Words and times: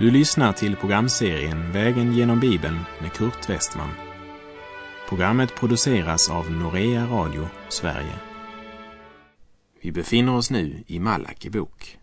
Du 0.00 0.10
lyssnar 0.10 0.52
till 0.52 0.76
programserien 0.76 1.72
Vägen 1.72 2.12
genom 2.12 2.40
Bibeln 2.40 2.78
med 3.00 3.12
Kurt 3.12 3.50
Westman. 3.50 3.90
Programmet 5.08 5.54
produceras 5.54 6.30
av 6.30 6.50
Norea 6.50 7.06
Radio 7.06 7.48
Sverige. 7.68 8.14
Vi 9.80 9.92
befinner 9.92 10.36
oss 10.36 10.50
nu 10.50 10.84
i 10.86 10.98
Malaki 10.98 11.50
bok. 11.50 11.98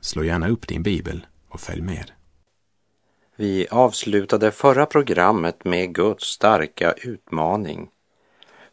Slå 0.00 0.24
gärna 0.24 0.48
upp 0.48 0.68
din 0.68 0.82
bibel 0.82 1.26
och 1.48 1.60
följ 1.60 1.82
med. 1.82 2.10
Vi 3.36 3.66
avslutade 3.70 4.50
förra 4.50 4.86
programmet 4.86 5.64
med 5.64 5.94
Guds 5.94 6.24
starka 6.24 6.92
utmaning. 6.92 7.88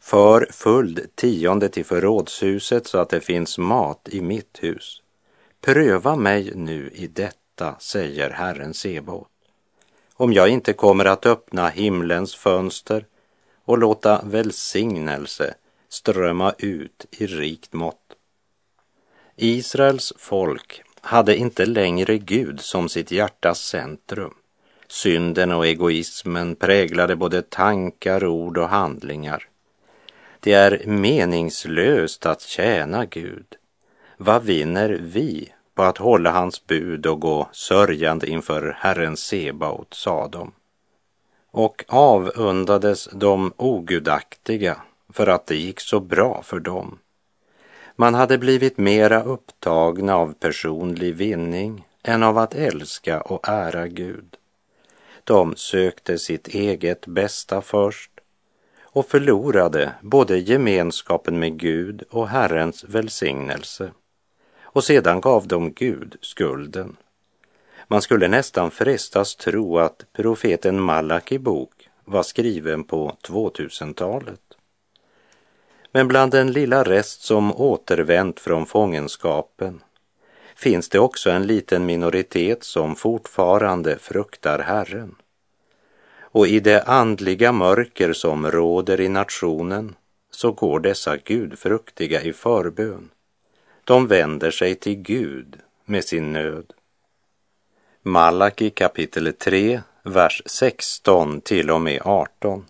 För 0.00 0.48
full 0.50 1.00
tionde 1.14 1.68
till 1.68 1.84
förrådshuset 1.84 2.86
så 2.86 2.98
att 2.98 3.10
det 3.10 3.20
finns 3.20 3.58
mat 3.58 4.08
i 4.12 4.20
mitt 4.20 4.58
hus. 4.62 5.02
Pröva 5.60 6.16
mig 6.16 6.52
nu 6.54 6.90
i 6.94 7.06
detta, 7.06 7.47
säger 7.78 8.30
Herren 8.30 8.74
Sebaot. 8.74 9.28
Om 10.14 10.32
jag 10.32 10.48
inte 10.48 10.72
kommer 10.72 11.04
att 11.04 11.26
öppna 11.26 11.68
himlens 11.68 12.34
fönster 12.34 13.06
och 13.64 13.78
låta 13.78 14.22
välsignelse 14.24 15.54
strömma 15.88 16.54
ut 16.58 17.06
i 17.10 17.26
rikt 17.26 17.72
mått. 17.72 18.14
Israels 19.36 20.12
folk 20.16 20.82
hade 21.00 21.36
inte 21.36 21.66
längre 21.66 22.18
Gud 22.18 22.60
som 22.60 22.88
sitt 22.88 23.10
hjärtas 23.10 23.60
centrum. 23.60 24.34
Synden 24.88 25.52
och 25.52 25.66
egoismen 25.66 26.56
präglade 26.56 27.16
både 27.16 27.42
tankar, 27.42 28.26
ord 28.26 28.58
och 28.58 28.68
handlingar. 28.68 29.48
Det 30.40 30.52
är 30.52 30.82
meningslöst 30.86 32.26
att 32.26 32.40
tjäna 32.40 33.04
Gud. 33.04 33.56
Vad 34.16 34.42
vinner 34.42 34.98
vi 35.02 35.52
på 35.78 35.84
att 35.84 35.98
hålla 35.98 36.30
hans 36.30 36.66
bud 36.66 37.06
och 37.06 37.20
gå 37.20 37.48
sörjande 37.52 38.26
inför 38.26 38.76
Herren 38.80 39.16
Sebaot, 39.16 39.94
sa 39.94 40.28
de. 40.28 40.52
Och 41.50 41.84
avundades 41.88 43.08
de 43.12 43.52
ogudaktiga 43.56 44.76
för 45.12 45.26
att 45.26 45.46
det 45.46 45.56
gick 45.56 45.80
så 45.80 46.00
bra 46.00 46.42
för 46.42 46.60
dem. 46.60 46.98
Man 47.96 48.14
hade 48.14 48.38
blivit 48.38 48.78
mera 48.78 49.22
upptagna 49.22 50.16
av 50.16 50.32
personlig 50.32 51.14
vinning 51.14 51.86
än 52.02 52.22
av 52.22 52.38
att 52.38 52.54
älska 52.54 53.20
och 53.20 53.48
ära 53.48 53.88
Gud. 53.88 54.36
De 55.24 55.56
sökte 55.56 56.18
sitt 56.18 56.48
eget 56.48 57.06
bästa 57.06 57.60
först 57.60 58.10
och 58.82 59.06
förlorade 59.06 59.92
både 60.00 60.38
gemenskapen 60.38 61.38
med 61.38 61.58
Gud 61.58 62.02
och 62.10 62.28
Herrens 62.28 62.84
välsignelse. 62.84 63.90
Och 64.70 64.84
sedan 64.84 65.20
gav 65.20 65.46
de 65.46 65.72
Gud 65.72 66.16
skulden. 66.20 66.96
Man 67.88 68.02
skulle 68.02 68.28
nästan 68.28 68.70
frestas 68.70 69.36
tro 69.36 69.78
att 69.78 70.04
profeten 70.12 70.80
Malaki 70.80 71.38
bok 71.38 71.88
var 72.04 72.22
skriven 72.22 72.84
på 72.84 73.16
2000-talet. 73.22 74.40
Men 75.92 76.08
bland 76.08 76.32
den 76.32 76.52
lilla 76.52 76.84
rest 76.84 77.22
som 77.22 77.60
återvänt 77.60 78.40
från 78.40 78.66
fångenskapen 78.66 79.80
finns 80.56 80.88
det 80.88 80.98
också 80.98 81.30
en 81.30 81.46
liten 81.46 81.86
minoritet 81.86 82.64
som 82.64 82.96
fortfarande 82.96 83.98
fruktar 83.98 84.58
Herren. 84.58 85.14
Och 86.20 86.46
i 86.46 86.60
det 86.60 86.82
andliga 86.82 87.52
mörker 87.52 88.12
som 88.12 88.50
råder 88.50 89.00
i 89.00 89.08
nationen 89.08 89.94
så 90.30 90.52
går 90.52 90.80
dessa 90.80 91.16
gudfruktiga 91.16 92.22
i 92.22 92.32
förbön. 92.32 93.10
De 93.88 94.06
vänder 94.06 94.50
sig 94.50 94.74
till 94.74 94.94
Gud 94.94 95.56
med 95.84 96.04
sin 96.04 96.32
nöd. 96.32 96.72
Malaki 98.02 98.70
kapitel 98.70 99.32
3, 99.32 99.80
vers 100.02 100.42
16 100.46 101.40
till 101.40 101.70
och 101.70 101.80
med 101.80 102.02
18. 102.04 102.66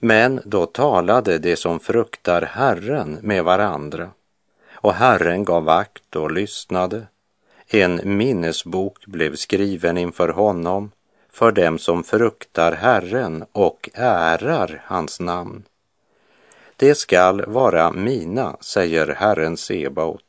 Men 0.00 0.40
då 0.44 0.66
talade 0.66 1.38
de 1.38 1.56
som 1.56 1.80
fruktar 1.80 2.42
Herren 2.42 3.18
med 3.22 3.44
varandra 3.44 4.10
och 4.70 4.94
Herren 4.94 5.44
gav 5.44 5.68
akt 5.68 6.16
och 6.16 6.32
lyssnade. 6.32 7.06
En 7.66 8.00
minnesbok 8.04 9.06
blev 9.06 9.34
skriven 9.34 9.98
inför 9.98 10.28
honom 10.28 10.90
för 11.32 11.52
dem 11.52 11.78
som 11.78 12.04
fruktar 12.04 12.72
Herren 12.72 13.44
och 13.52 13.90
ärar 13.94 14.82
hans 14.84 15.20
namn. 15.20 15.64
Det 16.80 16.94
skall 16.94 17.44
vara 17.46 17.92
mina, 17.92 18.56
säger 18.60 19.06
Herren 19.06 19.56
Sebaot, 19.56 20.24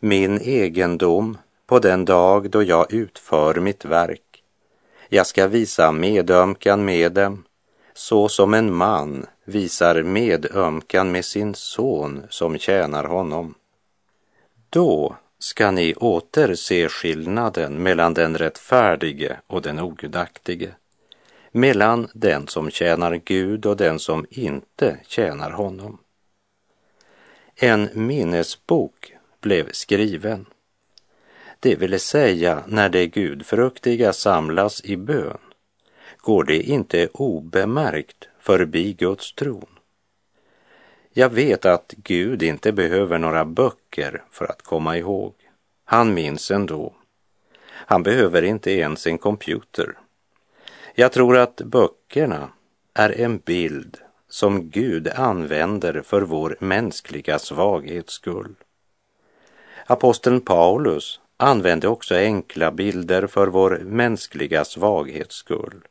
min 0.00 0.40
egendom 0.40 1.38
på 1.66 1.78
den 1.78 2.04
dag 2.04 2.50
då 2.50 2.62
jag 2.62 2.92
utför 2.92 3.54
mitt 3.54 3.84
verk. 3.84 4.42
Jag 5.08 5.26
ska 5.26 5.46
visa 5.46 5.92
medömkan 5.92 6.84
med 6.84 7.12
dem, 7.12 7.44
så 7.94 8.28
som 8.28 8.54
en 8.54 8.74
man 8.74 9.26
visar 9.44 10.02
medömkan 10.02 11.12
med 11.12 11.24
sin 11.24 11.54
son 11.54 12.26
som 12.30 12.58
tjänar 12.58 13.04
honom. 13.04 13.54
Då 14.70 15.16
ska 15.38 15.70
ni 15.70 15.94
åter 15.94 16.54
se 16.54 16.88
skillnaden 16.88 17.82
mellan 17.82 18.14
den 18.14 18.38
rättfärdige 18.38 19.36
och 19.46 19.62
den 19.62 19.80
ogudaktige, 19.80 20.74
mellan 21.56 22.08
den 22.14 22.48
som 22.48 22.70
tjänar 22.70 23.20
Gud 23.24 23.66
och 23.66 23.76
den 23.76 23.98
som 23.98 24.26
inte 24.30 24.98
tjänar 25.06 25.50
honom. 25.50 25.98
En 27.56 27.88
minnesbok 27.94 29.12
blev 29.40 29.72
skriven, 29.72 30.46
det 31.60 31.76
vill 31.76 32.00
säga 32.00 32.62
när 32.66 32.88
de 32.88 33.06
gudfruktiga 33.06 34.12
samlas 34.12 34.84
i 34.84 34.96
bön 34.96 35.38
går 36.18 36.44
det 36.44 36.62
inte 36.62 37.08
obemärkt 37.12 38.28
förbi 38.40 38.92
Guds 38.92 39.32
tron. 39.32 39.78
Jag 41.12 41.30
vet 41.30 41.64
att 41.64 41.94
Gud 41.96 42.42
inte 42.42 42.72
behöver 42.72 43.18
några 43.18 43.44
böcker 43.44 44.22
för 44.30 44.44
att 44.44 44.62
komma 44.62 44.98
ihåg. 44.98 45.34
Han 45.84 46.14
minns 46.14 46.50
ändå. 46.50 46.94
Han 47.66 48.02
behöver 48.02 48.42
inte 48.42 48.70
ens 48.70 49.06
en 49.06 49.18
computer. 49.18 49.94
Jag 50.96 51.12
tror 51.12 51.36
att 51.36 51.56
böckerna 51.56 52.48
är 52.94 53.20
en 53.20 53.38
bild 53.38 53.96
som 54.28 54.70
Gud 54.70 55.08
använder 55.08 56.02
för 56.02 56.22
vår 56.22 56.56
mänskliga 56.60 57.38
svaghets 57.38 58.12
skull. 58.12 58.54
Aposteln 59.86 60.40
Paulus 60.40 61.20
använde 61.36 61.88
också 61.88 62.14
enkla 62.14 62.70
bilder 62.72 63.26
för 63.26 63.46
vår 63.46 63.78
mänskliga 63.84 64.64
svaghets 64.64 65.34
skull. 65.34 65.84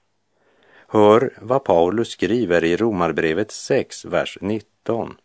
Hör 0.87 1.33
vad 1.41 1.63
Paulus 1.63 2.09
skriver 2.09 2.63
i 2.63 2.77
Romarbrevet 2.77 3.51
6, 3.51 4.05
vers 4.05 4.37
19. 4.41 5.17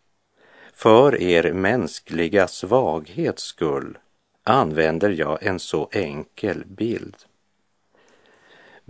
För 0.73 1.21
er 1.21 1.53
mänskliga 1.53 2.47
svaghets 2.47 3.43
skull 3.43 3.97
använder 4.43 5.09
jag 5.09 5.43
en 5.43 5.59
så 5.59 5.89
enkel 5.91 6.63
bild. 6.65 7.15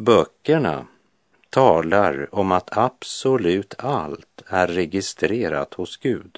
Böckerna 0.02 0.86
talar 1.50 2.36
om 2.36 2.52
att 2.52 2.78
absolut 2.78 3.74
allt 3.78 4.42
är 4.48 4.68
registrerat 4.68 5.74
hos 5.74 5.98
Gud. 5.98 6.38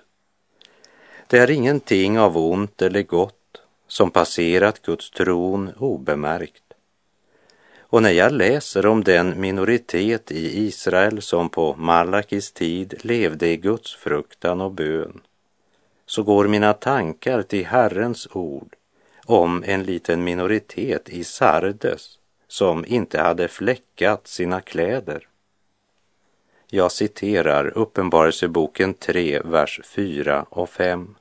Det 1.28 1.38
är 1.38 1.52
ingenting 1.52 2.20
av 2.20 2.38
ont 2.38 2.82
eller 2.82 3.04
gott 3.04 3.62
som 3.88 4.12
passerat 4.12 4.82
Guds 4.82 5.12
tron 5.12 5.72
obemärkt. 5.78 6.64
Och 7.80 8.02
när 8.02 8.12
jag 8.12 8.32
läser 8.32 8.86
om 8.86 9.04
den 9.04 9.42
minoritet 9.42 10.31
i 10.31 10.66
Israel 10.68 11.22
som 11.22 11.50
på 11.50 11.75
Malakis 11.78 12.52
tid 12.52 12.94
levde 13.02 13.48
i 13.48 13.57
Guds 13.57 13.96
fruktan 13.96 14.62
och 14.62 14.72
bön, 14.72 15.22
så 16.06 16.24
går 16.24 16.48
mina 16.48 16.74
tankar 16.74 17.42
till 17.42 17.66
Herrens 17.66 18.28
ord 18.31 18.75
om 19.25 19.64
en 19.68 19.84
liten 19.84 20.24
minoritet 20.24 21.10
i 21.10 21.24
Sardes 21.24 22.20
som 22.51 22.86
inte 22.88 23.21
hade 23.21 23.48
fläckat 23.48 24.27
sina 24.27 24.62
kläder. 24.62 25.27
Jag 26.68 26.92
citerar 26.92 27.77
Uppenbarelseboken 27.77 28.94
3, 28.94 29.42
vers 29.45 29.80
4 29.83 30.45
och 30.50 30.69
5. 30.69 31.15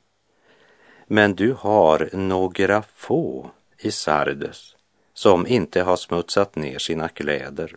Men 1.06 1.34
du 1.34 1.52
har 1.58 2.08
några 2.12 2.82
få 2.96 3.50
i 3.78 3.90
Sardes 3.90 4.76
som 5.14 5.46
inte 5.46 5.82
har 5.82 5.96
smutsat 5.96 6.56
ner 6.56 6.78
sina 6.78 7.08
kläder 7.08 7.76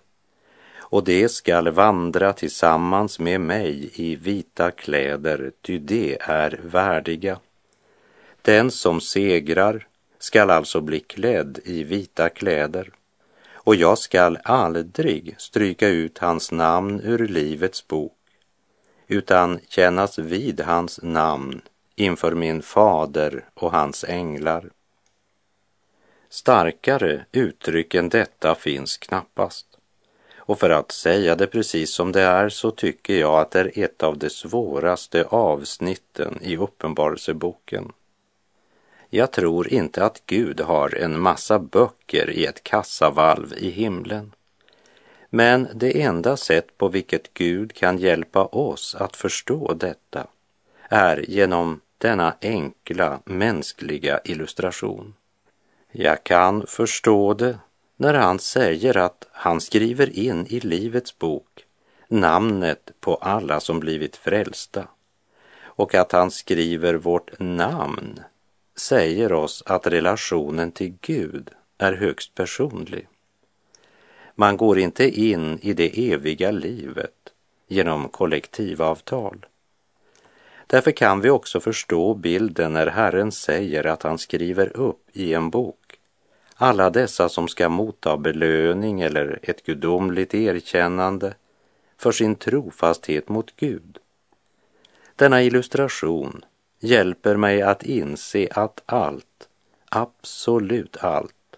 och 0.78 1.04
det 1.04 1.30
skall 1.30 1.70
vandra 1.70 2.34
tillsammans 2.34 3.20
med 3.20 3.42
mig 3.42 3.92
i 3.94 4.16
vita 4.16 4.72
kläder, 4.72 5.52
ty 5.62 5.78
de 5.78 6.18
är 6.20 6.60
värdiga. 6.64 7.40
Den 8.42 8.72
som 8.72 9.02
segrar 9.02 9.88
skall 10.20 10.50
alltså 10.50 10.82
bli 10.82 11.00
klädd 11.00 11.60
i 11.64 11.84
vita 11.84 12.30
kläder 12.30 12.92
och 13.64 13.76
jag 13.76 13.98
skall 13.98 14.38
aldrig 14.44 15.36
stryka 15.38 15.88
ut 15.88 16.18
hans 16.18 16.52
namn 16.52 17.02
ur 17.04 17.28
Livets 17.28 17.88
bok 17.88 18.18
utan 19.08 19.60
kännas 19.70 20.20
vid 20.20 20.62
hans 20.62 21.00
namn 21.04 21.62
inför 21.96 22.32
min 22.32 22.62
fader 22.62 23.46
och 23.54 23.72
hans 23.72 24.04
änglar. 24.04 24.70
Starkare 26.30 27.26
uttryck 27.32 27.96
än 27.96 28.10
detta 28.10 28.56
finns 28.56 28.98
knappast. 28.98 29.68
Och 30.38 30.60
för 30.60 30.70
att 30.70 30.92
säga 30.92 31.36
det 31.36 31.48
precis 31.48 31.94
som 31.94 32.12
det 32.12 32.22
är 32.22 32.50
så 32.50 32.72
tycker 32.72 33.20
jag 33.20 33.40
att 33.40 33.52
det 33.52 33.60
är 33.60 33.84
ett 33.84 34.04
av 34.04 34.18
de 34.18 34.30
svåraste 34.30 35.24
avsnitten 35.24 36.40
i 36.42 36.58
Uppenbarelseboken. 36.58 37.92
Jag 39.16 39.32
tror 39.32 39.74
inte 39.74 40.06
att 40.06 40.22
Gud 40.26 40.62
har 40.62 40.96
en 40.96 41.20
massa 41.20 41.60
böcker 41.60 42.30
i 42.30 42.46
ett 42.46 42.64
kassavalv 42.64 43.54
i 43.58 43.70
himlen. 43.70 44.32
Men 45.30 45.68
det 45.74 46.02
enda 46.02 46.38
sätt 46.38 46.78
på 46.78 46.88
vilket 46.88 47.34
Gud 47.34 47.74
kan 47.74 47.98
hjälpa 47.98 48.46
oss 48.46 48.96
att 48.96 49.16
förstå 49.16 49.74
detta 49.74 50.28
är 50.90 51.30
genom 51.30 51.82
denna 51.98 52.36
enkla 52.42 53.20
mänskliga 53.26 54.20
illustration. 54.24 55.14
Jag 55.92 56.24
kan 56.24 56.68
förstå 56.68 57.34
det 57.34 57.58
när 57.96 58.14
han 58.14 58.40
säger 58.40 58.98
att 58.98 59.28
han 59.32 59.62
skriver 59.62 60.20
in 60.20 60.48
i 60.50 60.60
Livets 60.60 61.20
bok 61.20 61.66
namnet 62.08 62.92
på 63.00 63.16
alla 63.16 63.60
som 63.60 63.80
blivit 63.80 64.16
frälsta 64.16 64.88
och 65.64 65.96
att 65.96 66.12
han 66.12 66.32
skriver 66.32 66.94
vårt 66.94 67.40
namn 67.40 68.20
säger 68.76 69.34
oss 69.34 69.64
att 69.66 69.88
relationen 69.88 70.72
till 70.72 70.94
Gud 71.02 71.50
är 71.78 71.94
högst 71.94 72.36
personlig. 72.36 73.08
Man 74.36 74.58
går 74.58 74.80
inte 74.80 75.10
in 75.10 75.60
i 75.62 75.74
det 75.74 76.12
eviga 76.12 76.52
livet 76.52 77.34
genom 77.68 78.10
kollektivavtal. 78.10 79.46
Därför 80.68 80.92
kan 80.92 81.22
vi 81.22 81.30
också 81.30 81.60
förstå 81.60 82.14
bilden 82.14 82.74
när 82.74 82.88
Herren 82.88 83.32
säger 83.32 83.88
att 83.88 84.04
han 84.04 84.18
skriver 84.18 84.78
upp 84.78 85.10
i 85.14 85.34
en 85.34 85.50
bok 85.50 85.84
alla 86.56 86.90
dessa 86.90 87.30
som 87.30 87.48
ska 87.48 87.70
motta 87.70 88.18
belöning 88.18 89.02
eller 89.02 89.40
ett 89.42 89.66
gudomligt 89.66 90.34
erkännande 90.34 91.34
för 91.98 92.12
sin 92.12 92.36
trofasthet 92.36 93.30
mot 93.30 93.56
Gud. 93.56 93.98
Denna 95.16 95.44
illustration 95.44 96.46
hjälper 96.84 97.36
mig 97.36 97.62
att 97.62 97.84
inse 97.84 98.48
att 98.52 98.82
allt, 98.86 99.50
absolut 99.90 100.98
allt, 100.98 101.56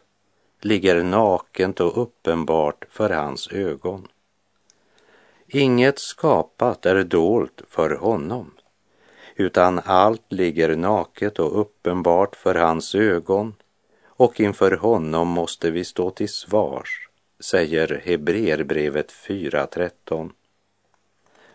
ligger 0.61 1.03
nakent 1.03 1.79
och 1.79 2.01
uppenbart 2.01 2.85
för 2.89 3.09
hans 3.09 3.47
ögon. 3.47 4.07
Inget 5.47 5.99
skapat 5.99 6.85
är 6.85 7.03
dolt 7.03 7.61
för 7.69 7.89
honom, 7.89 8.51
utan 9.35 9.81
allt 9.85 10.31
ligger 10.31 10.75
naket 10.75 11.39
och 11.39 11.59
uppenbart 11.59 12.35
för 12.35 12.55
hans 12.55 12.95
ögon 12.95 13.53
och 14.05 14.39
inför 14.39 14.71
honom 14.71 15.27
måste 15.27 15.71
vi 15.71 15.83
stå 15.83 16.11
till 16.11 16.29
svars, 16.29 17.09
säger 17.39 18.01
Hebreerbrevet 18.05 19.11
4.13. 19.11 20.31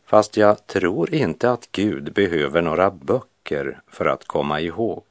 Fast 0.05 0.37
jag 0.37 0.67
tror 0.67 1.15
inte 1.15 1.51
att 1.51 1.73
Gud 1.73 2.13
behöver 2.13 2.63
några 2.63 2.91
böcker 2.91 3.30
för 3.87 4.07
att 4.07 4.25
komma 4.25 4.61
ihåg. 4.61 5.05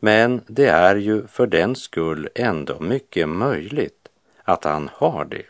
Men 0.00 0.40
det 0.46 0.66
är 0.66 0.96
ju 0.96 1.26
för 1.26 1.46
den 1.46 1.76
skull 1.76 2.28
ändå 2.34 2.80
mycket 2.80 3.28
möjligt 3.28 4.08
att 4.42 4.64
han 4.64 4.90
har 4.92 5.24
det. 5.24 5.46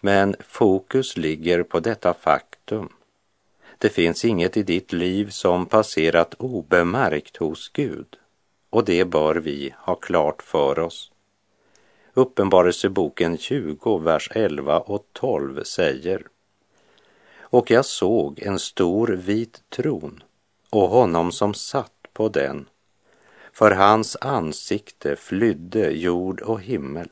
Men 0.00 0.36
fokus 0.40 1.16
ligger 1.16 1.62
på 1.62 1.80
detta 1.80 2.14
faktum. 2.14 2.88
Det 3.78 3.88
finns 3.88 4.24
inget 4.24 4.56
i 4.56 4.62
ditt 4.62 4.92
liv 4.92 5.30
som 5.30 5.66
passerat 5.66 6.34
obemärkt 6.38 7.36
hos 7.36 7.68
Gud 7.68 8.16
och 8.70 8.84
det 8.84 9.04
bör 9.04 9.34
vi 9.34 9.74
ha 9.78 9.94
klart 9.94 10.42
för 10.42 10.78
oss. 10.78 11.12
Uppenbarelseboken 12.14 13.38
20, 13.38 13.98
vers 13.98 14.30
11 14.34 14.78
och 14.80 15.06
12 15.12 15.64
säger 15.64 16.26
Och 17.40 17.70
jag 17.70 17.84
såg 17.84 18.40
en 18.42 18.58
stor 18.58 19.08
vit 19.08 19.62
tron 19.68 20.22
och 20.70 20.88
honom 20.88 21.32
som 21.32 21.54
satt 21.54 22.08
på 22.12 22.28
den. 22.28 22.68
För 23.52 23.70
hans 23.70 24.16
ansikte 24.20 25.16
flydde 25.16 25.90
jord 25.90 26.40
och 26.40 26.60
himmel 26.60 27.08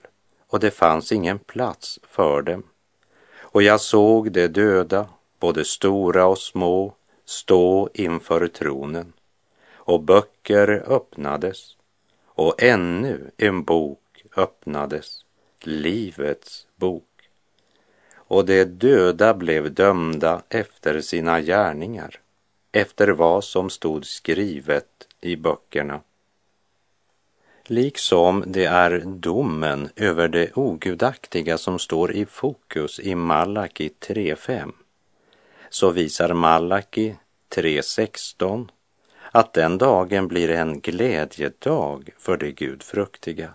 och 0.48 0.60
det 0.60 0.70
fanns 0.70 1.12
ingen 1.12 1.38
plats 1.38 1.98
för 2.02 2.42
dem. 2.42 2.62
Och 3.38 3.62
jag 3.62 3.80
såg 3.80 4.32
de 4.32 4.48
döda, 4.48 5.08
både 5.40 5.64
stora 5.64 6.26
och 6.26 6.38
små, 6.38 6.94
stå 7.24 7.88
inför 7.94 8.46
tronen 8.46 9.12
och 9.72 10.02
böcker 10.02 10.84
öppnades 10.86 11.76
och 12.26 12.62
ännu 12.62 13.30
en 13.36 13.64
bok 13.64 14.24
öppnades, 14.36 15.24
Livets 15.60 16.66
bok. 16.76 17.04
Och 18.14 18.44
de 18.44 18.64
döda 18.64 19.34
blev 19.34 19.74
dömda 19.74 20.42
efter 20.48 21.00
sina 21.00 21.40
gärningar, 21.40 22.20
efter 22.72 23.08
vad 23.08 23.44
som 23.44 23.70
stod 23.70 24.06
skrivet 24.06 25.06
i 25.20 25.36
böckerna. 25.36 26.00
Liksom 27.64 28.44
det 28.46 28.64
är 28.64 29.02
domen 29.06 29.88
över 29.96 30.28
det 30.28 30.56
ogudaktiga 30.56 31.58
som 31.58 31.78
står 31.78 32.12
i 32.12 32.26
fokus 32.26 33.00
i 33.00 33.14
Malaki 33.14 33.90
3.5 34.00 34.72
så 35.70 35.90
visar 35.90 36.34
Malaki 36.34 37.16
3.16 37.54 38.68
att 39.30 39.52
den 39.52 39.78
dagen 39.78 40.28
blir 40.28 40.50
en 40.50 40.80
glädjedag 40.80 42.10
för 42.18 42.36
de 42.36 42.52
gudfruktiga. 42.52 43.50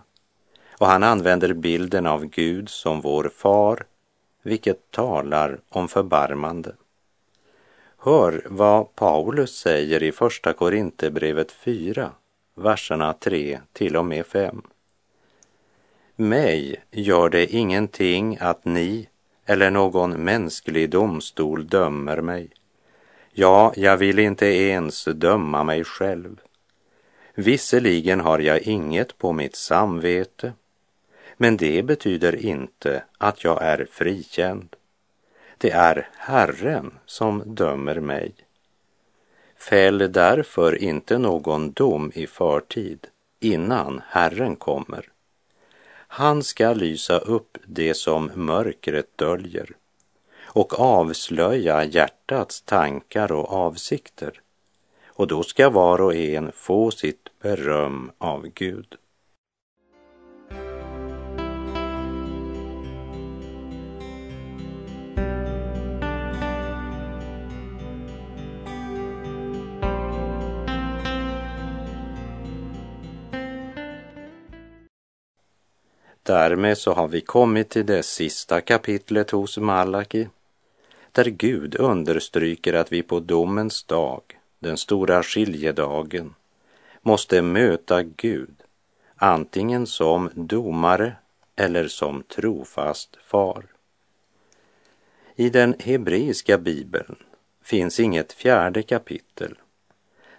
Och 0.78 0.86
han 0.86 1.02
använder 1.02 1.52
bilden 1.52 2.06
av 2.06 2.24
Gud 2.24 2.68
som 2.68 3.00
vår 3.00 3.30
far, 3.36 3.86
vilket 4.42 4.90
talar 4.90 5.60
om 5.68 5.88
förbarmande. 5.88 6.74
Hör 8.04 8.42
vad 8.46 8.94
Paulus 8.94 9.56
säger 9.56 10.02
i 10.02 10.12
Första 10.12 10.52
Korinthierbrevet 10.52 11.52
4, 11.52 12.10
verserna 12.54 13.12
3 13.12 13.60
till 13.72 13.96
och 13.96 14.04
med 14.04 14.26
5. 14.26 14.62
Mig 16.16 16.84
gör 16.90 17.28
det 17.28 17.54
ingenting 17.54 18.38
att 18.40 18.64
ni 18.64 19.08
eller 19.46 19.70
någon 19.70 20.10
mänsklig 20.10 20.90
domstol 20.90 21.66
dömer 21.66 22.20
mig 22.20 22.50
Ja, 23.32 23.72
jag 23.76 23.96
vill 23.96 24.18
inte 24.18 24.46
ens 24.46 25.04
döma 25.04 25.64
mig 25.64 25.84
själv. 25.84 26.40
Visserligen 27.34 28.20
har 28.20 28.38
jag 28.38 28.62
inget 28.62 29.18
på 29.18 29.32
mitt 29.32 29.56
samvete, 29.56 30.52
men 31.36 31.56
det 31.56 31.82
betyder 31.82 32.36
inte 32.36 33.04
att 33.18 33.44
jag 33.44 33.62
är 33.62 33.86
frikänd. 33.90 34.76
Det 35.58 35.70
är 35.70 36.08
Herren 36.16 36.98
som 37.06 37.42
dömer 37.46 38.00
mig. 38.00 38.34
Fäll 39.56 40.12
därför 40.12 40.82
inte 40.82 41.18
någon 41.18 41.72
dom 41.72 42.12
i 42.14 42.26
förtid 42.26 43.06
innan 43.40 44.02
Herren 44.08 44.56
kommer. 44.56 45.08
Han 46.08 46.42
ska 46.42 46.72
lysa 46.72 47.18
upp 47.18 47.58
det 47.66 47.94
som 47.94 48.30
mörkret 48.34 49.18
döljer 49.18 49.70
och 50.42 50.80
avslöja 50.80 51.84
hjärtats 51.84 52.62
tankar 52.62 53.32
och 53.32 53.52
avsikter. 53.52 54.40
Och 55.06 55.26
då 55.26 55.42
ska 55.42 55.70
var 55.70 56.00
och 56.00 56.14
en 56.14 56.52
få 56.52 56.90
sitt 56.90 57.28
beröm 57.42 58.10
av 58.18 58.46
Gud. 58.54 58.96
Därmed 76.26 76.78
så 76.78 76.92
har 76.92 77.08
vi 77.08 77.20
kommit 77.20 77.70
till 77.70 77.86
det 77.86 78.02
sista 78.02 78.60
kapitlet 78.60 79.30
hos 79.30 79.58
Malaki 79.58 80.28
där 81.12 81.24
Gud 81.24 81.74
understryker 81.80 82.74
att 82.74 82.92
vi 82.92 83.02
på 83.02 83.20
domens 83.20 83.84
dag, 83.84 84.22
den 84.58 84.76
stora 84.76 85.22
skiljedagen, 85.22 86.34
måste 87.02 87.42
möta 87.42 88.02
Gud 88.02 88.54
antingen 89.16 89.86
som 89.86 90.30
domare 90.34 91.16
eller 91.56 91.88
som 91.88 92.22
trofast 92.22 93.16
far. 93.16 93.64
I 95.36 95.50
den 95.50 95.74
hebreiska 95.78 96.58
bibeln 96.58 97.16
finns 97.62 98.00
inget 98.00 98.32
fjärde 98.32 98.82
kapitel. 98.82 99.54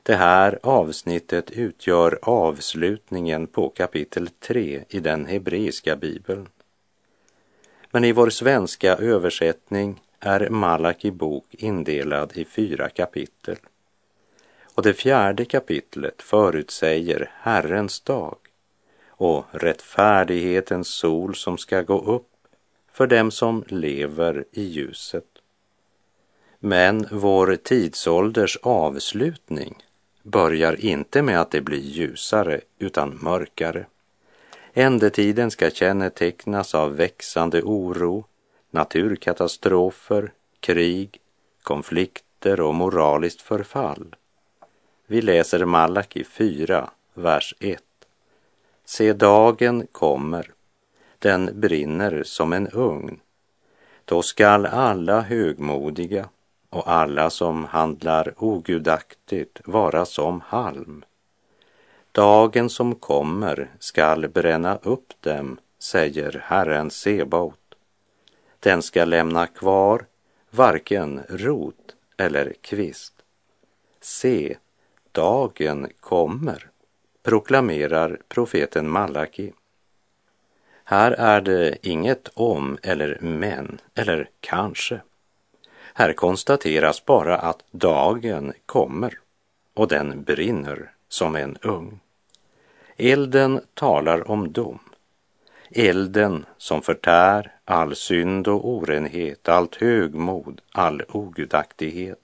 Det 0.08 0.16
här 0.16 0.60
avsnittet 0.64 1.52
utgör 1.52 2.20
avslutningen 2.22 3.48
på 3.48 3.70
kapitel 3.70 4.30
3 4.40 4.84
i 4.90 5.00
den 5.00 5.26
hebreiska 5.26 5.96
bibeln. 5.96 6.48
Men 7.92 8.04
i 8.04 8.12
vår 8.12 8.30
svenska 8.30 8.96
översättning 8.96 10.02
är 10.20 10.50
Malaki 10.50 11.12
bok 11.12 11.46
indelad 11.52 12.32
i 12.36 12.46
fyra 12.46 12.90
kapitel. 12.90 13.58
Och 14.76 14.84
det 14.84 14.94
fjärde 14.94 15.46
kapitlet 15.46 16.22
förutsäger 16.22 17.32
Herrens 17.34 18.02
dag 18.02 18.38
och 19.08 19.46
rättfärdighetens 19.52 20.88
sol 20.88 21.36
som 21.36 21.58
ska 21.58 21.82
gå 21.82 22.02
upp 22.02 22.32
för 22.92 23.08
dem 23.08 23.32
som 23.32 23.64
lever 23.68 24.46
i 24.52 24.64
ljuset. 24.64 25.28
Men 26.60 27.08
vår 27.12 27.56
tidsålders 27.56 28.58
avslutning 28.62 29.82
börjar 30.26 30.86
inte 30.86 31.22
med 31.22 31.42
att 31.42 31.52
det 31.52 31.62
blir 31.62 31.80
ljusare 31.80 32.62
utan 32.80 33.20
mörkare. 33.22 33.86
Ändetiden 34.74 35.52
ska 35.52 35.70
kännetecknas 35.70 36.76
av 36.76 36.96
växande 36.96 37.62
oro, 37.62 38.26
naturkatastrofer, 38.72 40.32
krig, 40.60 41.20
konflikter 41.64 42.62
och 42.62 42.76
moraliskt 42.76 43.42
förfall. 43.42 44.16
Vi 45.08 45.22
läser 45.22 45.66
Malaki 45.66 46.24
4, 46.24 46.90
vers 47.14 47.56
1. 47.60 47.84
Se, 48.86 49.14
dagen 49.14 49.88
kommer, 49.92 50.52
den 51.20 51.50
brinner 51.54 52.24
som 52.24 52.54
en 52.54 52.68
ugn. 52.68 53.20
Då 54.06 54.22
skall 54.22 54.66
alla 54.66 55.22
högmodiga 55.22 56.30
och 56.70 56.92
alla 56.92 57.30
som 57.30 57.66
handlar 57.66 58.34
ogudaktigt 58.38 59.62
vara 59.66 60.06
som 60.06 60.42
halm. 60.42 61.06
Dagen 62.12 62.70
som 62.70 62.96
kommer 62.96 63.72
skall 63.80 64.28
bränna 64.28 64.76
upp 64.76 65.14
dem, 65.20 65.58
säger 65.80 66.44
Herren 66.46 66.90
Sebaot. 66.90 67.76
Den 68.60 68.82
ska 68.82 69.06
lämna 69.06 69.48
kvar 69.48 70.06
varken 70.52 71.22
rot 71.30 71.96
eller 72.18 72.54
kvist. 72.62 73.14
Se, 74.02 74.58
dagen 75.12 75.88
kommer, 76.00 76.70
proklamerar 77.24 78.20
profeten 78.28 78.90
Malaki. 78.90 79.54
Här 80.84 81.12
är 81.12 81.42
det 81.42 81.88
inget 81.88 82.28
om 82.34 82.78
eller 82.84 83.18
men 83.22 83.82
eller 83.96 84.30
kanske. 84.40 85.02
Här 85.98 86.14
konstateras 86.14 87.06
bara 87.06 87.38
att 87.38 87.64
dagen 87.72 88.54
kommer 88.66 89.20
och 89.74 89.88
den 89.88 90.24
brinner 90.24 90.92
som 91.10 91.36
en 91.36 91.58
ugn. 91.62 92.00
Elden 92.98 93.62
talar 93.74 94.32
om 94.32 94.52
dom. 94.52 94.80
Elden 95.70 96.46
som 96.58 96.82
förtär 96.82 97.52
all 97.66 97.96
synd 97.96 98.48
och 98.48 98.70
orenhet, 98.70 99.50
allt 99.50 99.76
högmod, 99.76 100.62
all 100.72 101.02
ogudaktighet. 101.08 102.20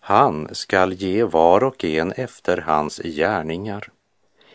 Han 0.00 0.54
skall 0.54 0.92
ge 0.92 1.24
var 1.24 1.64
och 1.64 1.84
en 1.84 2.12
efter 2.12 2.56
hans 2.56 2.98
gärningar, 2.98 3.88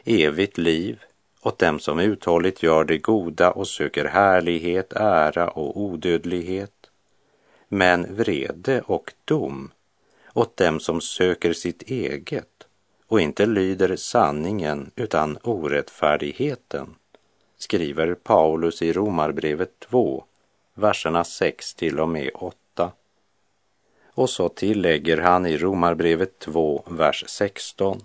evigt 0.03 0.57
liv 0.57 1.03
åt 1.41 1.59
dem 1.59 1.79
som 1.79 1.99
uthålligt 1.99 2.63
gör 2.63 2.83
det 2.83 2.97
goda 2.97 3.51
och 3.51 3.67
söker 3.67 4.05
härlighet, 4.05 4.93
ära 4.93 5.49
och 5.49 5.81
odödlighet 5.81 6.78
men 7.69 8.15
vrede 8.15 8.81
och 8.81 9.13
dom 9.25 9.71
åt 10.33 10.57
dem 10.57 10.79
som 10.79 11.01
söker 11.01 11.53
sitt 11.53 11.81
eget 11.81 12.67
och 13.07 13.21
inte 13.21 13.45
lyder 13.45 13.95
sanningen 13.95 14.91
utan 14.95 15.37
orättfärdigheten, 15.43 16.95
skriver 17.57 18.13
Paulus 18.13 18.81
i 18.81 18.93
Romarbrevet 18.93 19.79
2, 19.79 20.23
verserna 20.73 21.23
6 21.23 21.73
till 21.73 21.99
och 21.99 22.09
med 22.09 22.29
8. 22.33 22.91
Och 24.13 24.29
så 24.29 24.49
tillägger 24.49 25.17
han 25.17 25.45
i 25.45 25.57
Romarbrevet 25.57 26.39
2, 26.39 26.83
vers 26.87 27.23
16. 27.27 28.01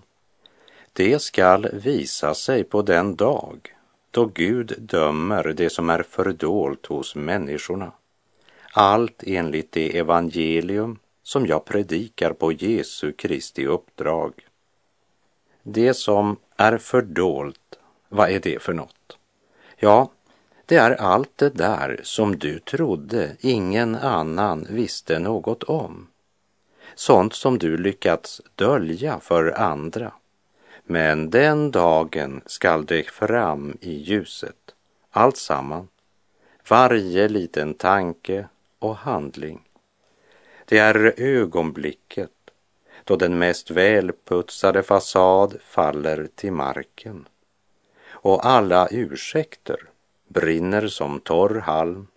Det 0.93 1.21
skall 1.21 1.67
visa 1.73 2.33
sig 2.33 2.63
på 2.63 2.81
den 2.81 3.15
dag 3.15 3.75
då 4.11 4.25
Gud 4.25 4.73
dömer 4.77 5.43
det 5.43 5.69
som 5.69 5.89
är 5.89 6.03
fördolt 6.03 6.85
hos 6.85 7.15
människorna 7.15 7.91
allt 8.77 9.23
enligt 9.25 9.71
det 9.71 9.97
evangelium 9.97 10.99
som 11.23 11.45
jag 11.45 11.65
predikar 11.65 12.33
på 12.33 12.51
Jesu 12.51 13.11
Kristi 13.11 13.65
uppdrag. 13.65 14.33
Det 15.63 15.93
som 15.93 16.37
är 16.57 16.77
fördolt, 16.77 17.79
vad 18.09 18.29
är 18.29 18.39
det 18.39 18.61
för 18.61 18.73
något? 18.73 19.17
Ja, 19.77 20.11
det 20.65 20.75
är 20.75 20.91
allt 20.91 21.31
det 21.35 21.49
där 21.49 21.99
som 22.03 22.39
du 22.39 22.59
trodde 22.59 23.35
ingen 23.39 23.95
annan 23.95 24.67
visste 24.69 25.19
något 25.19 25.63
om. 25.63 26.07
Sånt 26.95 27.33
som 27.33 27.57
du 27.57 27.77
lyckats 27.77 28.41
dölja 28.55 29.19
för 29.19 29.59
andra. 29.59 30.11
Men 30.83 31.29
den 31.29 31.71
dagen 31.71 32.41
skall 32.45 32.85
det 32.85 33.09
fram 33.09 33.77
i 33.81 33.93
ljuset, 33.93 34.75
allt 35.11 35.37
samman. 35.37 35.87
Varje 36.69 37.27
liten 37.27 37.73
tanke, 37.73 38.47
och 38.85 38.95
handling. 38.95 39.61
Det 40.65 40.77
är 40.77 41.13
ögonblicket 41.17 42.31
då 43.03 43.15
den 43.15 43.37
mest 43.37 43.71
välputsade 43.71 44.83
fasad 44.83 45.57
faller 45.61 46.27
till 46.35 46.51
marken 46.51 47.27
och 48.09 48.45
alla 48.45 48.87
ursäkter 48.91 49.77
brinner 50.27 50.87
som 50.87 51.19
torr 51.19 51.59
halm 51.59 52.07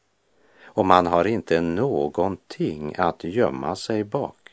och 0.65 0.87
man 0.87 1.07
har 1.07 1.25
inte 1.25 1.61
någonting 1.61 2.95
att 2.99 3.25
gömma 3.25 3.77
sig 3.77 4.05
bak. 4.05 4.51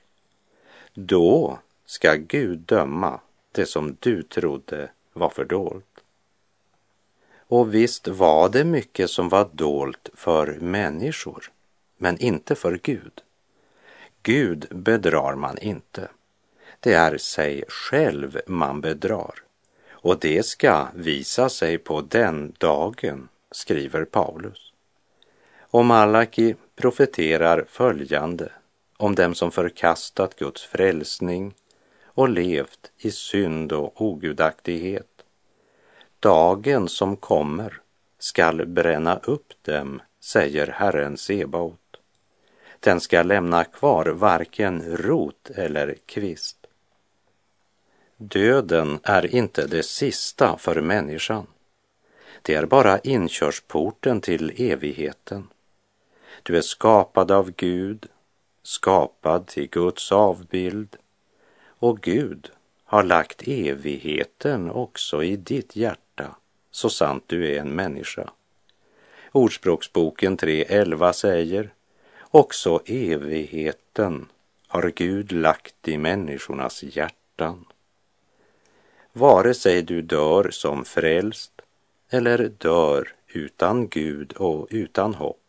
Då 0.93 1.59
ska 1.85 2.15
Gud 2.15 2.59
döma 2.59 3.19
det 3.51 3.65
som 3.65 3.97
du 3.99 4.23
trodde 4.23 4.89
var 5.13 5.29
fördolt. 5.29 5.85
Och 7.47 7.73
visst 7.73 8.07
var 8.07 8.49
det 8.49 8.63
mycket 8.63 9.09
som 9.09 9.29
var 9.29 9.49
dolt 9.51 10.09
för 10.13 10.57
människor 10.59 11.51
men 11.97 12.17
inte 12.17 12.55
för 12.55 12.79
Gud. 12.83 13.21
Gud 14.23 14.67
bedrar 14.69 15.35
man 15.35 15.57
inte. 15.57 16.09
Det 16.79 16.93
är 16.93 17.17
sig 17.17 17.63
själv 17.67 18.39
man 18.47 18.81
bedrar. 18.81 19.33
Och 19.89 20.19
det 20.19 20.45
ska 20.45 20.87
visa 20.93 21.49
sig 21.49 21.77
på 21.77 22.01
den 22.01 22.53
dagen, 22.57 23.27
skriver 23.51 24.05
Paulus. 24.05 24.73
Och 25.59 25.85
Malaki 25.85 26.55
profeterar 26.75 27.65
följande 27.69 28.51
om 28.97 29.15
dem 29.15 29.35
som 29.35 29.51
förkastat 29.51 30.35
Guds 30.35 30.63
frälsning 30.65 31.53
och 32.05 32.29
levt 32.29 32.91
i 32.97 33.11
synd 33.11 33.71
och 33.71 34.01
ogudaktighet. 34.01 35.23
Dagen 36.19 36.87
som 36.87 37.15
kommer 37.15 37.81
skall 38.19 38.65
bränna 38.65 39.17
upp 39.17 39.53
dem, 39.61 40.01
säger 40.19 40.67
Herren 40.67 41.17
Sebaot. 41.17 41.84
Den 42.85 42.99
ska 42.99 43.23
lämna 43.23 43.63
kvar 43.63 44.05
varken 44.05 44.97
rot 44.97 45.49
eller 45.49 45.95
kvist. 46.05 46.57
Döden 48.17 48.99
är 49.03 49.35
inte 49.35 49.67
det 49.67 49.83
sista 49.83 50.57
för 50.57 50.81
människan. 50.81 51.47
Det 52.41 52.53
är 52.53 52.65
bara 52.65 52.99
inkörsporten 52.99 54.21
till 54.21 54.53
evigheten. 54.71 55.47
Du 56.43 56.57
är 56.57 56.61
skapad 56.61 57.31
av 57.31 57.51
Gud, 57.51 58.05
skapad 58.63 59.47
till 59.47 59.69
Guds 59.69 60.11
avbild 60.11 60.97
och 61.65 62.01
Gud 62.01 62.51
har 62.83 63.03
lagt 63.03 63.47
evigheten 63.47 64.71
också 64.71 65.23
i 65.23 65.35
ditt 65.35 65.75
hjärta 65.75 66.35
så 66.71 66.89
sant 66.89 67.23
du 67.27 67.51
är 67.51 67.59
en 67.59 67.75
människa. 67.75 68.29
Ordspråksboken 69.31 70.37
3.11 70.37 71.11
säger 71.11 71.71
Också 72.35 72.81
evigheten 72.85 74.27
har 74.67 74.91
Gud 74.95 75.31
lagt 75.31 75.87
i 75.87 75.97
människornas 75.97 76.83
hjärtan. 76.83 77.65
Vare 79.13 79.53
sig 79.53 79.81
du 79.81 80.01
dör 80.01 80.49
som 80.51 80.85
frälst 80.85 81.61
eller 82.09 82.51
dör 82.57 83.13
utan 83.27 83.87
Gud 83.87 84.33
och 84.33 84.67
utan 84.69 85.13
hopp, 85.13 85.41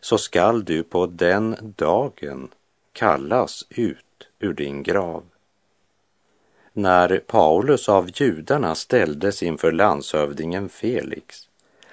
så 0.00 0.18
skall 0.18 0.64
du 0.64 0.82
på 0.82 1.06
den 1.06 1.56
dagen 1.76 2.48
kallas 2.92 3.66
ut 3.70 4.28
ur 4.38 4.52
din 4.52 4.82
grav. 4.82 5.24
När 6.72 7.18
Paulus 7.26 7.88
av 7.88 8.10
judarna 8.14 8.74
ställdes 8.74 9.42
inför 9.42 9.72
landshövdingen 9.72 10.68
Felix, 10.68 11.48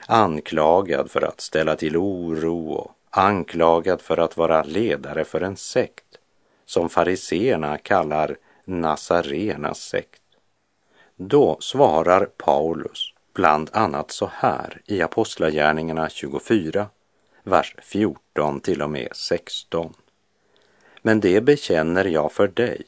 anklagad 0.08 1.12
för 1.12 1.22
att 1.22 1.42
ställa 1.42 1.76
till 1.76 1.98
oro 1.98 2.72
och 2.72 2.96
anklagad 3.12 4.02
för 4.02 4.18
att 4.18 4.38
vara 4.38 4.64
ledare 4.64 5.26
för 5.26 5.42
en 5.42 5.58
sekt 5.58 6.18
som 6.66 6.90
fariseerna 6.90 7.78
kallar 7.78 8.36
Nazarenas 8.66 9.80
sekt. 9.80 10.22
Då 11.16 11.58
svarar 11.60 12.26
Paulus 12.26 13.14
bland 13.34 13.70
annat 13.74 14.12
så 14.12 14.30
här 14.34 14.82
i 14.86 15.02
Apostlagärningarna 15.02 16.10
24, 16.10 16.88
vers 17.44 17.76
14 17.82 18.60
till 18.60 18.82
och 18.82 18.90
med 18.90 19.08
16. 19.12 19.94
Men 21.02 21.20
det 21.20 21.42
bekänner 21.42 22.06
jag 22.06 22.32
för 22.32 22.48
dig, 22.48 22.84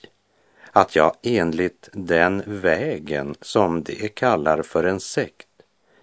att 0.71 0.95
jag 0.95 1.15
enligt 1.21 1.89
den 1.93 2.43
vägen 2.45 3.35
som 3.41 3.83
de 3.83 4.09
kallar 4.09 4.61
för 4.61 4.83
en 4.83 4.99
sekt 4.99 5.47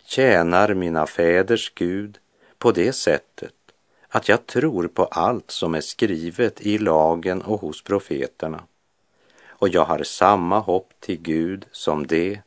tjänar 0.05 0.75
mina 0.75 1.07
fäders 1.07 1.73
Gud 1.75 2.19
på 2.59 2.73
det 2.73 2.93
sättet 2.93 3.55
att 4.11 4.29
jag 4.29 4.47
tror 4.47 4.89
på 4.89 5.05
allt 5.05 5.51
som 5.51 5.75
är 5.75 5.81
skrivet 5.81 6.61
i 6.61 6.79
lagen 6.79 7.43
och 7.43 7.61
hos 7.61 7.85
profeterna. 7.85 8.63
Och 9.49 9.69
jag 9.69 9.85
har 9.85 10.03
samma 10.03 10.59
hopp 10.59 10.93
till 11.01 11.21
Gud 11.23 11.67
som 11.73 12.07
det, 12.07 12.41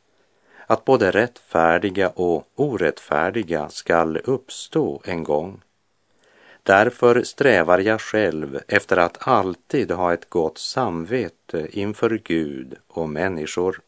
att 0.66 0.84
både 0.84 1.10
rättfärdiga 1.10 2.08
och 2.08 2.48
orättfärdiga 2.54 3.68
skall 3.68 4.16
uppstå 4.16 5.02
en 5.04 5.24
gång. 5.24 5.60
Därför 6.62 7.22
strävar 7.22 7.78
jag 7.78 8.00
själv 8.00 8.60
efter 8.68 8.96
att 8.96 9.28
alltid 9.28 9.90
ha 9.90 10.12
ett 10.12 10.30
gott 10.30 10.58
samvete 10.58 11.68
inför 11.70 12.20
Gud 12.24 12.74
och 12.88 13.08
människor. 13.08 13.80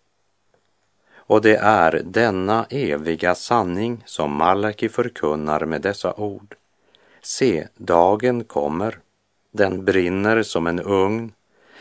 Och 1.16 1.42
det 1.42 1.56
är 1.56 2.02
denna 2.04 2.66
eviga 2.70 3.34
sanning 3.34 4.02
som 4.06 4.32
Malaki 4.32 4.88
förkunnar 4.88 5.64
med 5.64 5.82
dessa 5.82 6.14
ord. 6.14 6.56
Se, 7.26 7.68
dagen 7.76 8.44
kommer, 8.44 8.98
den 9.52 9.84
brinner 9.84 10.42
som 10.42 10.66
en 10.66 10.80
ugn. 10.80 11.32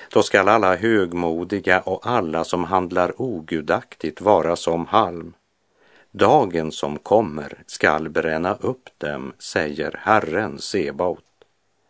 Då 0.10 0.24
skall 0.24 0.50
alla 0.50 0.76
högmodiga 0.76 1.82
och 1.82 2.08
alla 2.08 2.44
som 2.44 2.64
handlar 2.64 3.22
ogudaktigt 3.22 4.22
vara 4.22 4.56
som 4.56 4.86
halm. 4.86 5.34
Dagen 6.12 6.72
som 6.72 7.00
kommer 7.00 7.64
skall 7.68 8.10
bränna 8.10 8.56
upp 8.56 8.90
dem, 8.98 9.34
säger 9.40 10.00
Herren 10.02 10.60
Sebaot. 10.60 11.24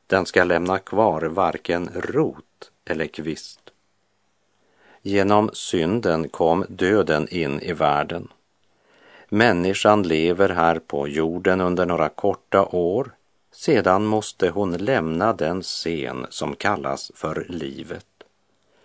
Den 0.08 0.26
skall 0.26 0.48
lämna 0.48 0.80
kvar 0.80 1.22
varken 1.22 1.90
rot 1.94 2.72
eller 2.86 3.08
kvist. 3.08 3.60
Genom 5.02 5.50
synden 5.54 6.30
kom 6.30 6.66
döden 6.70 7.28
in 7.28 7.62
i 7.62 7.74
världen. 7.74 8.28
Människan 9.30 10.04
lever 10.04 10.50
här 10.50 10.80
på 10.80 11.08
jorden 11.08 11.62
under 11.62 11.86
några 11.86 12.10
korta 12.10 12.66
år. 12.66 13.12
Sedan 13.58 14.06
måste 14.06 14.50
hon 14.50 14.78
lämna 14.78 15.34
den 15.34 15.62
scen 15.62 16.28
som 16.30 16.56
kallas 16.56 17.12
för 17.16 17.46
livet. 17.50 18.08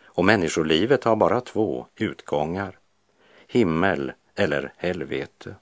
Och 0.04 0.24
människolivet 0.24 1.04
har 1.04 1.16
bara 1.16 1.40
två 1.40 1.86
utgångar. 1.96 2.78
Himmel 3.46 4.12
eller 4.34 4.72
helvete. 4.76 5.54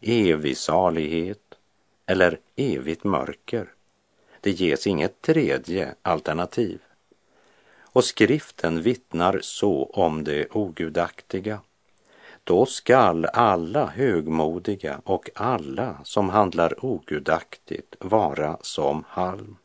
Evig 0.00 0.56
salighet 0.56 1.54
eller 2.06 2.38
evigt 2.56 3.04
mörker. 3.04 3.68
Det 4.40 4.50
ges 4.50 4.86
inget 4.86 5.22
tredje 5.22 5.94
alternativ. 6.02 6.78
Och 7.80 8.04
skriften 8.04 8.82
vittnar 8.82 9.38
så 9.42 9.84
om 9.84 10.24
det 10.24 10.46
ogudaktiga. 10.50 11.60
Då 12.44 12.66
skall 12.66 13.24
alla 13.24 13.86
högmodiga 13.86 15.00
och 15.04 15.30
alla 15.34 15.98
som 16.04 16.28
handlar 16.28 16.84
ogudaktigt 16.84 17.96
vara 17.98 18.58
som 18.60 19.04
halm. 19.08 19.56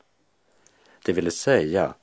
Det 1.06 1.14
vill 1.14 1.32
säga, 1.32 1.94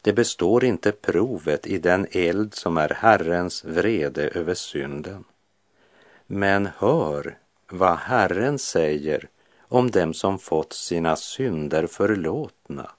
det 0.00 0.12
består 0.12 0.64
inte 0.64 0.92
provet 0.92 1.66
i 1.66 1.78
den 1.78 2.06
eld 2.10 2.54
som 2.54 2.76
är 2.76 2.88
Herrens 2.88 3.64
vrede 3.64 4.28
över 4.28 4.54
synden. 4.54 5.24
Men 6.26 6.68
hör 6.78 7.38
vad 7.70 7.96
Herren 7.96 8.58
säger 8.58 9.28
om 9.68 9.90
dem 9.90 10.14
som 10.14 10.38
fått 10.38 10.72
sina 10.72 11.16
synder 11.16 11.86
förlåtna, 11.86 12.90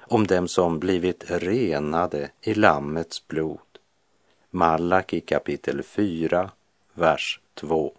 om 0.00 0.26
dem 0.26 0.48
som 0.48 0.78
blivit 0.78 1.24
renade 1.30 2.30
i 2.40 2.54
Lammets 2.54 3.28
blod. 3.28 3.58
Malaki 4.50 5.20
kapitel 5.20 5.82
4, 5.82 6.50
vers 6.94 7.40
2. 7.54 7.92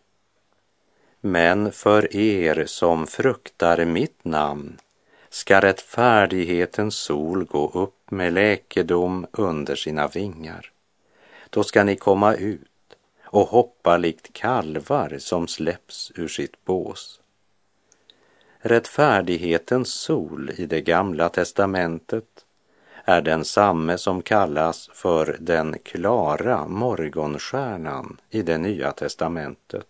Men 1.21 1.71
för 1.71 2.15
er 2.15 2.65
som 2.65 3.08
fruktar 3.08 3.86
mitt 3.86 4.25
namn 4.25 4.77
ska 5.29 5.62
rättfärdighetens 5.62 6.95
sol 6.95 7.45
gå 7.45 7.69
upp 7.69 8.12
med 8.12 8.34
läkedom 8.34 9.27
under 9.32 9.75
sina 9.75 10.08
vingar. 10.08 10.71
Då 11.49 11.63
ska 11.63 11.84
ni 11.84 11.95
komma 11.95 12.36
ut 12.36 12.69
och 13.23 13.47
hoppa 13.47 13.97
likt 13.97 14.34
kalvar 14.34 15.15
som 15.19 15.47
släpps 15.47 16.12
ur 16.15 16.27
sitt 16.27 16.65
bås. 16.65 17.21
Rättfärdighetens 18.60 19.93
sol 19.93 20.51
i 20.58 20.65
det 20.65 20.82
gamla 20.82 21.29
testamentet 21.29 22.45
är 23.03 23.21
densamme 23.21 23.97
som 23.97 24.21
kallas 24.21 24.89
för 24.93 25.37
den 25.39 25.75
klara 25.83 26.67
morgonstjärnan 26.67 28.17
i 28.29 28.41
det 28.41 28.57
nya 28.57 28.91
testamentet. 28.91 29.87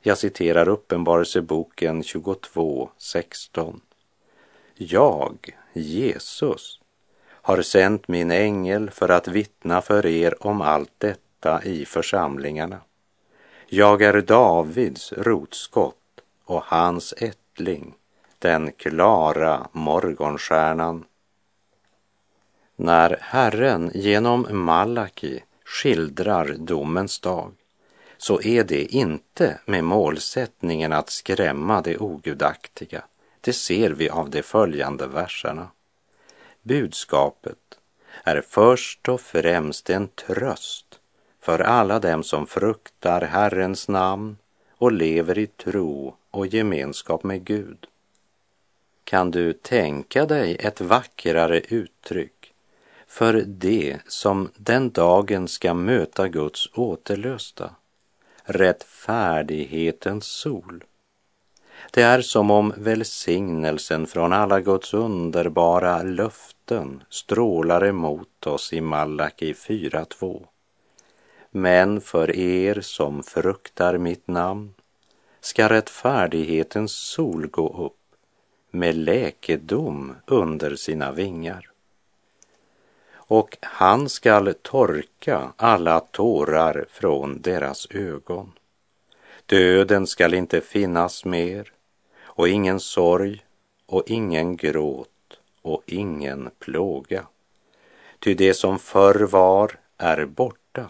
Jag 0.00 0.18
citerar 0.18 0.68
Uppenbarelseboken 0.68 2.02
22.16. 2.02 3.80
Jag, 4.74 5.36
Jesus, 5.72 6.80
har 7.26 7.62
sänt 7.62 8.08
min 8.08 8.30
ängel 8.30 8.90
för 8.90 9.08
att 9.08 9.28
vittna 9.28 9.82
för 9.82 10.06
er 10.06 10.46
om 10.46 10.60
allt 10.60 10.92
detta 10.98 11.22
detta 11.42 11.64
i 11.64 11.84
församlingarna. 11.84 12.80
Jag 13.66 14.02
är 14.02 14.22
Davids 14.22 15.12
rotskott 15.12 15.96
och 16.44 16.62
hans 16.64 17.14
ättling, 17.16 17.94
den 18.38 18.72
klara 18.72 19.68
morgonstjärnan. 19.72 21.04
När 22.84 23.18
Herren 23.20 23.90
genom 23.94 24.46
Malaki 24.50 25.40
skildrar 25.64 26.54
domens 26.58 27.20
dag 27.20 27.52
så 28.18 28.42
är 28.42 28.64
det 28.64 28.94
inte 28.94 29.58
med 29.64 29.84
målsättningen 29.84 30.92
att 30.92 31.10
skrämma 31.10 31.80
det 31.80 31.98
ogudaktiga. 31.98 33.04
Det 33.40 33.52
ser 33.52 33.90
vi 33.90 34.08
av 34.08 34.30
de 34.30 34.42
följande 34.42 35.06
verserna. 35.06 35.68
Budskapet 36.62 37.78
är 38.24 38.42
först 38.48 39.08
och 39.08 39.20
främst 39.20 39.90
en 39.90 40.08
tröst 40.08 41.00
för 41.40 41.58
alla 41.58 41.98
dem 41.98 42.22
som 42.22 42.46
fruktar 42.46 43.20
Herrens 43.20 43.88
namn 43.88 44.36
och 44.78 44.92
lever 44.92 45.38
i 45.38 45.46
tro 45.46 46.14
och 46.30 46.46
gemenskap 46.46 47.22
med 47.24 47.44
Gud. 47.44 47.86
Kan 49.04 49.30
du 49.30 49.52
tänka 49.52 50.26
dig 50.26 50.56
ett 50.60 50.80
vackrare 50.80 51.60
uttryck 51.60 52.31
för 53.12 53.32
det 53.46 53.98
som 54.06 54.50
den 54.56 54.90
dagen 54.90 55.48
ska 55.48 55.74
möta 55.74 56.28
Guds 56.28 56.68
återlösta, 56.74 57.70
rättfärdighetens 58.44 60.24
sol. 60.24 60.84
Det 61.90 62.02
är 62.02 62.20
som 62.20 62.50
om 62.50 62.72
välsignelsen 62.76 64.06
från 64.06 64.32
alla 64.32 64.60
Guds 64.60 64.94
underbara 64.94 66.02
löften 66.02 67.02
strålar 67.08 67.84
emot 67.84 68.46
oss 68.46 68.72
i 68.72 68.80
Malaki 68.80 69.52
4.2. 69.52 70.46
Men 71.50 72.00
för 72.00 72.36
er 72.36 72.80
som 72.80 73.22
fruktar 73.22 73.98
mitt 73.98 74.28
namn 74.28 74.74
ska 75.40 75.68
rättfärdighetens 75.68 76.92
sol 76.92 77.46
gå 77.46 77.86
upp 77.86 78.16
med 78.70 78.96
läkedom 78.96 80.14
under 80.26 80.76
sina 80.76 81.12
vingar. 81.12 81.71
Och 83.32 83.58
han 83.60 84.08
skall 84.08 84.54
torka 84.62 85.52
alla 85.56 86.00
tårar 86.00 86.86
från 86.90 87.42
deras 87.42 87.86
ögon. 87.90 88.52
Döden 89.46 90.06
skall 90.06 90.34
inte 90.34 90.60
finnas 90.60 91.24
mer 91.24 91.72
och 92.22 92.48
ingen 92.48 92.80
sorg 92.80 93.44
och 93.86 94.02
ingen 94.06 94.56
gråt 94.56 95.08
och 95.62 95.82
ingen 95.86 96.50
plåga. 96.58 97.26
Ty 98.18 98.34
det 98.34 98.54
som 98.54 98.78
förr 98.78 99.26
var 99.26 99.78
är 99.96 100.24
borta 100.24 100.86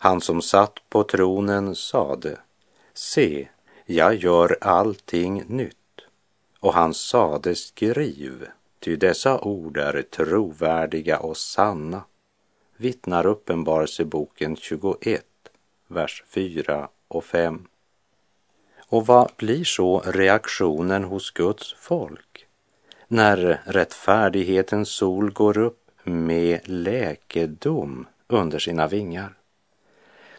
han 0.00 0.20
som 0.20 0.42
satt 0.42 0.78
på 0.88 1.02
tronen 1.02 1.74
sade, 1.74 2.38
se, 2.94 3.48
jag 3.86 4.14
gör 4.14 4.58
allting 4.60 5.44
nytt. 5.46 5.76
Och 6.60 6.74
han 6.74 6.94
sade, 6.94 7.54
skriv, 7.54 8.46
ty 8.80 8.96
dessa 8.96 9.40
ord 9.40 9.76
är 9.76 10.02
trovärdiga 10.02 11.18
och 11.18 11.36
sanna, 11.36 12.02
vittnar 12.76 13.26
Uppenbarelseboken 13.26 14.56
21, 14.56 15.24
vers 15.86 16.24
4 16.26 16.88
och 17.08 17.24
5. 17.24 17.66
Och 18.88 19.06
vad 19.06 19.30
blir 19.36 19.64
så 19.64 20.00
reaktionen 20.00 21.04
hos 21.04 21.30
Guds 21.30 21.74
folk 21.78 22.46
när 23.08 23.60
rättfärdighetens 23.64 24.88
sol 24.88 25.30
går 25.32 25.58
upp 25.58 25.90
med 26.04 26.60
läkedom 26.68 28.06
under 28.26 28.58
sina 28.58 28.86
vingar? 28.86 29.34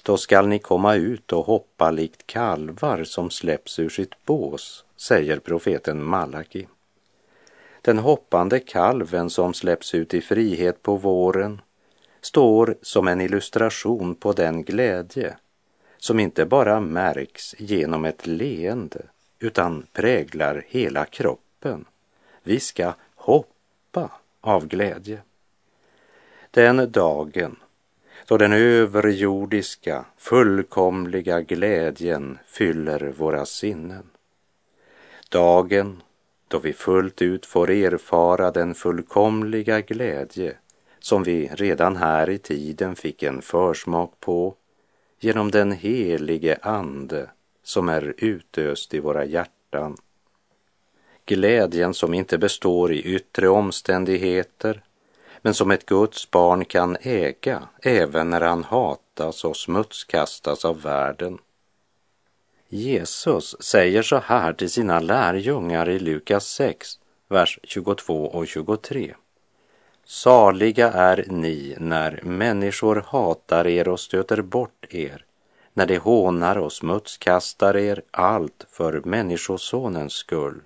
Då 0.03 0.17
skall 0.17 0.47
ni 0.47 0.59
komma 0.59 0.95
ut 0.95 1.33
och 1.33 1.45
hoppa 1.45 1.91
likt 1.91 2.27
kalvar 2.27 3.03
som 3.03 3.29
släpps 3.29 3.79
ur 3.79 3.89
sitt 3.89 4.25
bås, 4.25 4.85
säger 4.95 5.39
profeten 5.39 6.03
Malaki. 6.03 6.67
Den 7.81 7.97
hoppande 7.97 8.59
kalven 8.59 9.29
som 9.29 9.53
släpps 9.53 9.95
ut 9.95 10.13
i 10.13 10.21
frihet 10.21 10.83
på 10.83 10.95
våren 10.95 11.61
står 12.21 12.75
som 12.81 13.07
en 13.07 13.21
illustration 13.21 14.15
på 14.15 14.33
den 14.33 14.63
glädje 14.63 15.35
som 15.97 16.19
inte 16.19 16.45
bara 16.45 16.79
märks 16.79 17.55
genom 17.57 18.05
ett 18.05 18.27
leende 18.27 19.01
utan 19.39 19.85
präglar 19.93 20.63
hela 20.67 21.05
kroppen. 21.05 21.85
Vi 22.43 22.59
ska 22.59 22.93
hoppa 23.15 24.11
av 24.41 24.67
glädje. 24.67 25.21
Den 26.51 26.91
dagen 26.91 27.55
då 28.25 28.37
den 28.37 28.53
överjordiska, 28.53 30.05
fullkomliga 30.17 31.41
glädjen 31.41 32.37
fyller 32.45 33.13
våra 33.17 33.45
sinnen. 33.45 34.09
Dagen 35.29 36.01
då 36.49 36.59
vi 36.59 36.73
fullt 36.73 37.21
ut 37.21 37.45
får 37.45 37.69
erfara 37.69 38.51
den 38.51 38.75
fullkomliga 38.75 39.81
glädje 39.81 40.55
som 40.99 41.23
vi 41.23 41.49
redan 41.53 41.95
här 41.95 42.29
i 42.29 42.37
tiden 42.37 42.95
fick 42.95 43.23
en 43.23 43.41
försmak 43.41 44.19
på 44.19 44.55
genom 45.19 45.51
den 45.51 45.71
helige 45.71 46.59
Ande 46.61 47.29
som 47.63 47.89
är 47.89 48.13
utöst 48.17 48.93
i 48.93 48.99
våra 48.99 49.25
hjärtan. 49.25 49.97
Glädjen 51.25 51.93
som 51.93 52.13
inte 52.13 52.37
består 52.37 52.91
i 52.91 53.01
yttre 53.01 53.49
omständigheter 53.49 54.81
men 55.41 55.53
som 55.53 55.71
ett 55.71 55.85
Guds 55.85 56.31
barn 56.31 56.65
kan 56.65 56.97
äga 57.01 57.67
även 57.81 58.29
när 58.29 58.41
han 58.41 58.63
hatas 58.63 59.45
och 59.45 59.57
smutskastas 59.57 60.65
av 60.65 60.81
världen. 60.81 61.37
Jesus 62.71 63.55
säger 63.59 64.01
så 64.01 64.17
här 64.17 64.53
till 64.53 64.69
sina 64.69 64.99
lärjungar 64.99 65.89
i 65.89 65.99
Lukas 65.99 66.47
6, 66.47 66.99
vers 67.27 67.59
22 67.63 68.25
och 68.25 68.47
23. 68.47 69.15
Saliga 70.05 70.91
är 70.91 71.25
ni 71.27 71.75
när 71.79 72.19
människor 72.23 73.05
hatar 73.07 73.67
er 73.67 73.87
och 73.87 73.99
stöter 73.99 74.41
bort 74.41 74.85
er, 74.89 75.25
när 75.73 75.85
de 75.85 75.97
hånar 75.97 76.57
och 76.57 76.73
smutskastar 76.73 77.77
er, 77.77 78.01
allt 78.11 78.65
för 78.71 79.01
Människosonens 79.05 80.13
skull. 80.13 80.61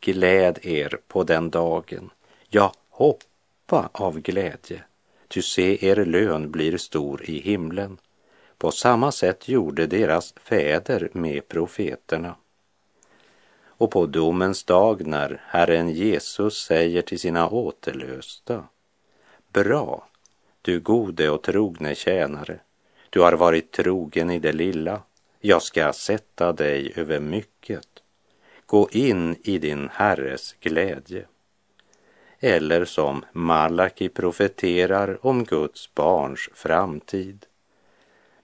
Gläd 0.00 0.58
er 0.62 0.98
på 1.08 1.24
den 1.24 1.50
dagen, 1.50 2.10
ja, 2.48 2.72
hoppa 2.90 3.88
av 3.92 4.20
glädje, 4.20 4.82
ty 5.28 5.42
se, 5.42 5.86
er 5.86 6.04
lön 6.04 6.50
blir 6.50 6.76
stor 6.76 7.30
i 7.30 7.40
himlen. 7.40 7.98
På 8.58 8.70
samma 8.70 9.12
sätt 9.12 9.48
gjorde 9.48 9.86
deras 9.86 10.34
fäder 10.36 11.08
med 11.12 11.48
profeterna. 11.48 12.36
Och 13.66 13.90
på 13.90 14.06
domens 14.06 14.64
dag 14.64 15.06
när 15.06 15.42
Herren 15.46 15.90
Jesus 15.90 16.64
säger 16.64 17.02
till 17.02 17.18
sina 17.18 17.48
återlösta 17.48 18.64
Bra, 19.52 20.08
du 20.62 20.80
gode 20.80 21.30
och 21.30 21.42
trogne 21.42 21.94
tjänare, 21.94 22.60
du 23.10 23.20
har 23.20 23.32
varit 23.32 23.72
trogen 23.72 24.30
i 24.30 24.38
det 24.38 24.52
lilla, 24.52 25.02
jag 25.40 25.62
ska 25.62 25.92
sätta 25.92 26.52
dig 26.52 26.92
över 26.96 27.20
mycket. 27.20 27.86
Gå 28.66 28.88
in 28.90 29.36
i 29.42 29.58
din 29.58 29.88
Herres 29.92 30.54
glädje. 30.60 31.26
Eller 32.40 32.84
som 32.84 33.24
Malaki 33.32 34.08
profeterar 34.08 35.26
om 35.26 35.44
Guds 35.44 35.94
barns 35.94 36.48
framtid. 36.54 37.46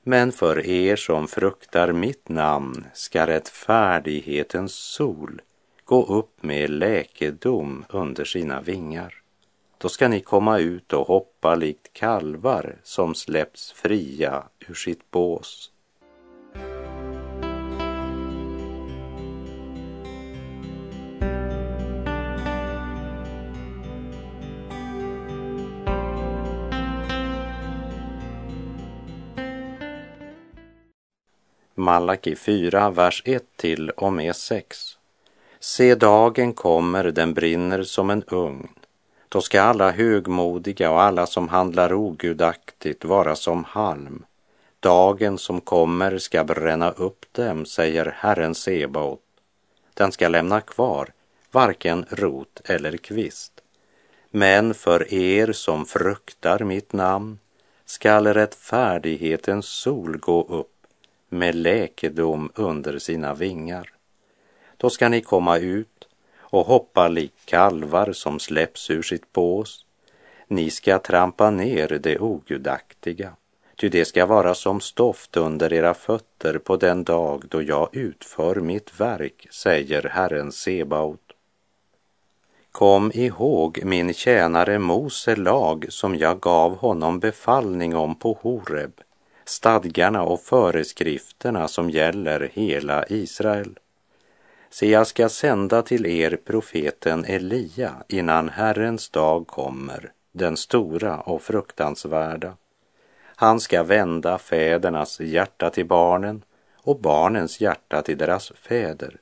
Men 0.07 0.33
för 0.33 0.67
er 0.67 0.97
som 0.97 1.29
fruktar 1.29 1.93
mitt 1.93 2.29
namn 2.29 2.87
ska 2.95 3.27
rättfärdighetens 3.27 4.75
sol 4.75 5.43
gå 5.85 6.05
upp 6.07 6.43
med 6.43 6.71
läkedom 6.71 7.85
under 7.89 8.25
sina 8.25 8.61
vingar. 8.61 9.15
Då 9.79 9.89
ska 9.89 10.09
ni 10.09 10.21
komma 10.21 10.59
ut 10.59 10.93
och 10.93 11.07
hoppa 11.07 11.55
likt 11.55 11.93
kalvar 11.93 12.77
som 12.83 13.15
släpps 13.15 13.73
fria 13.73 14.45
ur 14.69 14.75
sitt 14.75 15.11
bås. 15.11 15.71
Malaki 31.77 32.37
4, 32.37 32.91
vers 32.91 33.23
1 33.25 33.45
till 33.57 33.91
och 33.91 34.13
med 34.13 34.37
6. 34.37 34.99
Se, 35.61 35.95
dagen 35.95 36.53
kommer, 36.53 37.05
den 37.05 37.35
brinner 37.35 37.83
som 37.83 38.11
en 38.11 38.23
ugn. 38.27 38.69
Då 39.29 39.41
ska 39.41 39.63
alla 39.63 39.91
högmodiga 39.91 40.91
och 40.91 41.03
alla 41.03 41.27
som 41.27 41.49
handlar 41.49 41.93
ogudaktigt 41.93 43.05
vara 43.05 43.37
som 43.37 43.65
halm. 43.65 44.25
Dagen 44.81 45.39
som 45.39 45.61
kommer 45.61 46.19
ska 46.19 46.45
bränna 46.45 46.91
upp 46.91 47.27
dem, 47.33 47.67
säger 47.67 48.15
Herren 48.19 48.55
Sebaot. 48.55 49.21
Den 49.95 50.13
ska 50.13 50.29
lämna 50.29 50.61
kvar 50.61 51.09
varken 51.51 52.07
rot 52.09 52.61
eller 52.65 52.97
kvist. 52.97 53.53
Men 54.31 54.75
för 54.75 55.15
er 55.15 55.53
som 55.53 55.87
fruktar 55.87 56.59
mitt 56.59 56.93
namn 56.93 57.39
skall 57.85 58.27
rättfärdighetens 58.27 59.67
sol 59.67 60.19
gå 60.19 60.43
upp 60.43 60.74
med 61.35 61.55
läkedom 61.55 62.51
under 62.55 62.99
sina 62.99 63.35
vingar. 63.35 63.91
Då 64.77 64.91
ska 64.91 65.09
ni 65.09 65.21
komma 65.21 65.59
ut 65.59 66.09
och 66.39 66.67
hoppa 66.67 67.09
lik 67.09 67.33
kalvar 67.45 68.13
som 68.13 68.39
släpps 68.39 68.91
ur 68.91 69.03
sitt 69.03 69.33
bås. 69.33 69.85
Ni 70.49 70.71
ska 70.71 70.99
trampa 70.99 71.51
ner 71.51 71.99
det 72.03 72.19
ogudaktiga, 72.19 73.33
ty 73.77 73.89
det 73.89 74.05
ska 74.05 74.27
vara 74.27 74.55
som 74.55 74.81
stoft 74.81 75.37
under 75.37 75.73
era 75.73 75.95
fötter 75.95 76.59
på 76.59 76.77
den 76.77 77.05
dag 77.05 77.45
då 77.49 77.63
jag 77.63 77.89
utför 77.93 78.55
mitt 78.55 79.01
verk, 79.01 79.47
säger 79.51 80.03
Herren 80.03 80.53
Sebaot. 80.53 81.21
Kom 82.73 83.11
ihåg 83.15 83.81
min 83.85 84.15
tjänare 84.15 84.79
Mose 84.79 85.37
lag 85.37 85.87
som 85.89 86.17
jag 86.17 86.41
gav 86.41 86.77
honom 86.77 87.21
befallning 87.21 87.97
om 87.97 88.15
på 88.15 88.39
Horeb 88.43 89.01
stadgarna 89.45 90.23
och 90.23 90.41
föreskrifterna 90.41 91.69
som 91.69 91.91
gäller 91.91 92.51
hela 92.53 93.05
Israel. 93.07 93.79
Se, 94.71 94.91
jag 94.91 95.07
ska 95.07 95.29
sända 95.29 95.83
till 95.83 96.07
er 96.07 96.39
profeten 96.45 97.25
Elia 97.25 97.95
innan 98.09 98.49
Herrens 98.49 99.11
dag 99.11 99.47
kommer, 99.47 100.13
den 100.33 100.57
stora 100.57 101.21
och 101.21 101.43
fruktansvärda. 101.43 102.57
Han 103.37 103.61
ska 103.61 103.83
vända 103.83 104.39
fädernas 104.39 105.21
hjärta 105.21 105.71
till 105.71 105.87
barnen 105.87 106.43
och 106.77 107.01
barnens 107.01 107.61
hjärta 107.61 108.03
till 108.03 108.19
deras 108.19 108.53
fäder, 108.55 109.17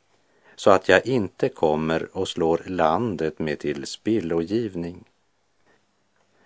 så 0.57 0.71
att 0.71 0.89
jag 0.89 1.07
inte 1.07 1.49
kommer 1.49 2.09
och 2.13 2.29
slår 2.29 2.63
landet 2.67 3.39
med 3.39 3.59
till 3.59 3.87
spillogivning. 3.87 5.05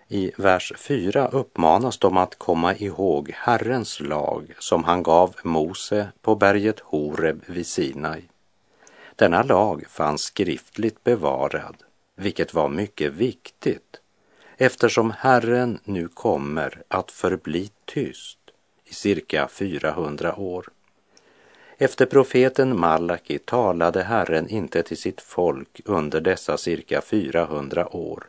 I 0.09 0.33
vers 0.37 0.73
4 0.77 1.29
uppmanas 1.29 1.99
de 1.99 2.17
att 2.17 2.39
komma 2.39 2.75
ihåg 2.75 3.31
Herrens 3.35 4.01
lag 4.01 4.55
som 4.59 4.85
han 4.85 5.03
gav 5.03 5.37
Mose 5.43 6.09
på 6.23 6.35
berget 6.35 6.81
Horeb 6.81 7.43
vid 7.47 7.67
Sinai. 7.67 8.23
Denna 9.17 9.43
lag 9.43 9.85
fanns 9.89 10.23
skriftligt 10.23 11.05
bevarad, 11.05 11.77
vilket 12.17 12.55
var 12.55 12.69
mycket 12.69 13.13
viktigt 13.13 14.01
eftersom 14.57 15.11
Herren 15.11 15.79
nu 15.85 16.09
kommer 16.09 16.83
att 16.89 17.11
förbli 17.11 17.71
tyst 17.85 18.39
i 18.85 18.95
cirka 18.95 19.49
400 19.49 20.37
år. 20.37 20.69
Efter 21.79 22.07
profeten 22.07 22.81
Malaki 22.81 23.39
talade 23.39 24.03
Herren 24.03 24.49
inte 24.49 24.83
till 24.83 24.97
sitt 24.97 25.21
folk 25.21 25.81
under 25.85 26.21
dessa 26.21 26.57
cirka 26.57 27.01
400 27.01 27.97
år 27.97 28.27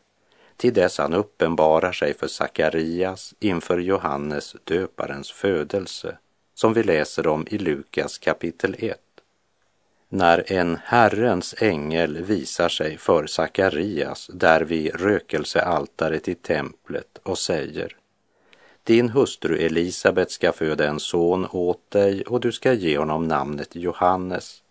till 0.58 0.74
dess 0.74 0.98
han 0.98 1.14
uppenbarar 1.14 1.92
sig 1.92 2.14
för 2.14 2.28
Sakarias 2.28 3.34
inför 3.40 3.78
Johannes 3.78 4.56
döparens 4.64 5.32
födelse, 5.32 6.18
som 6.54 6.74
vi 6.74 6.84
läser 6.84 7.28
om 7.28 7.48
i 7.50 7.58
Lukas 7.58 8.18
kapitel 8.18 8.76
1. 8.80 9.00
När 10.10 10.52
en 10.52 10.78
Herrens 10.84 11.56
ängel 11.58 12.24
visar 12.24 12.70
sig 12.70 12.98
för 12.98 13.28
Sakarias 13.28 14.30
där 14.34 14.62
vid 14.62 14.96
rökelsealtaret 14.96 16.28
i 16.28 16.36
templet 16.36 17.20
och 17.24 17.38
säger 17.38 17.98
din 18.88 19.10
hustru 19.10 19.58
Elisabet 19.58 20.32
ska 20.32 20.52
föda 20.52 20.88
en 20.88 21.00
son 21.00 21.48
åt 21.52 21.92
dig 21.92 22.22
och 22.22 22.40
du 22.40 22.52
ska 22.52 22.74
ge 22.74 22.98
honom 22.98 23.28
namnet 23.28 23.76
Johannes. 23.76 24.64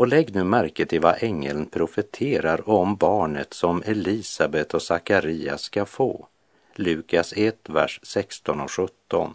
Och 0.00 0.08
lägg 0.08 0.34
nu 0.34 0.44
märke 0.44 0.86
till 0.86 1.00
vad 1.00 1.22
ängeln 1.22 1.66
profeterar 1.66 2.68
om 2.70 2.96
barnet 2.96 3.54
som 3.54 3.82
Elisabet 3.86 4.74
och 4.74 4.82
Sakarias 4.82 5.62
ska 5.62 5.84
få. 5.84 6.26
Lukas 6.74 7.32
1, 7.36 7.68
vers 7.68 8.00
16 8.02 8.60
och 8.60 8.70
17. 8.70 9.34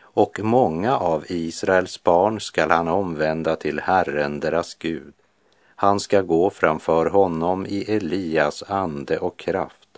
Och 0.00 0.40
många 0.42 0.96
av 0.96 1.24
Israels 1.28 2.02
barn 2.02 2.40
skall 2.40 2.70
han 2.70 2.88
omvända 2.88 3.56
till 3.56 3.80
Herren, 3.80 4.40
deras 4.40 4.74
Gud. 4.74 5.14
Han 5.76 6.00
ska 6.00 6.22
gå 6.22 6.50
framför 6.50 7.06
honom 7.06 7.66
i 7.66 7.84
Elias 7.88 8.62
ande 8.62 9.18
och 9.18 9.38
kraft 9.38 9.88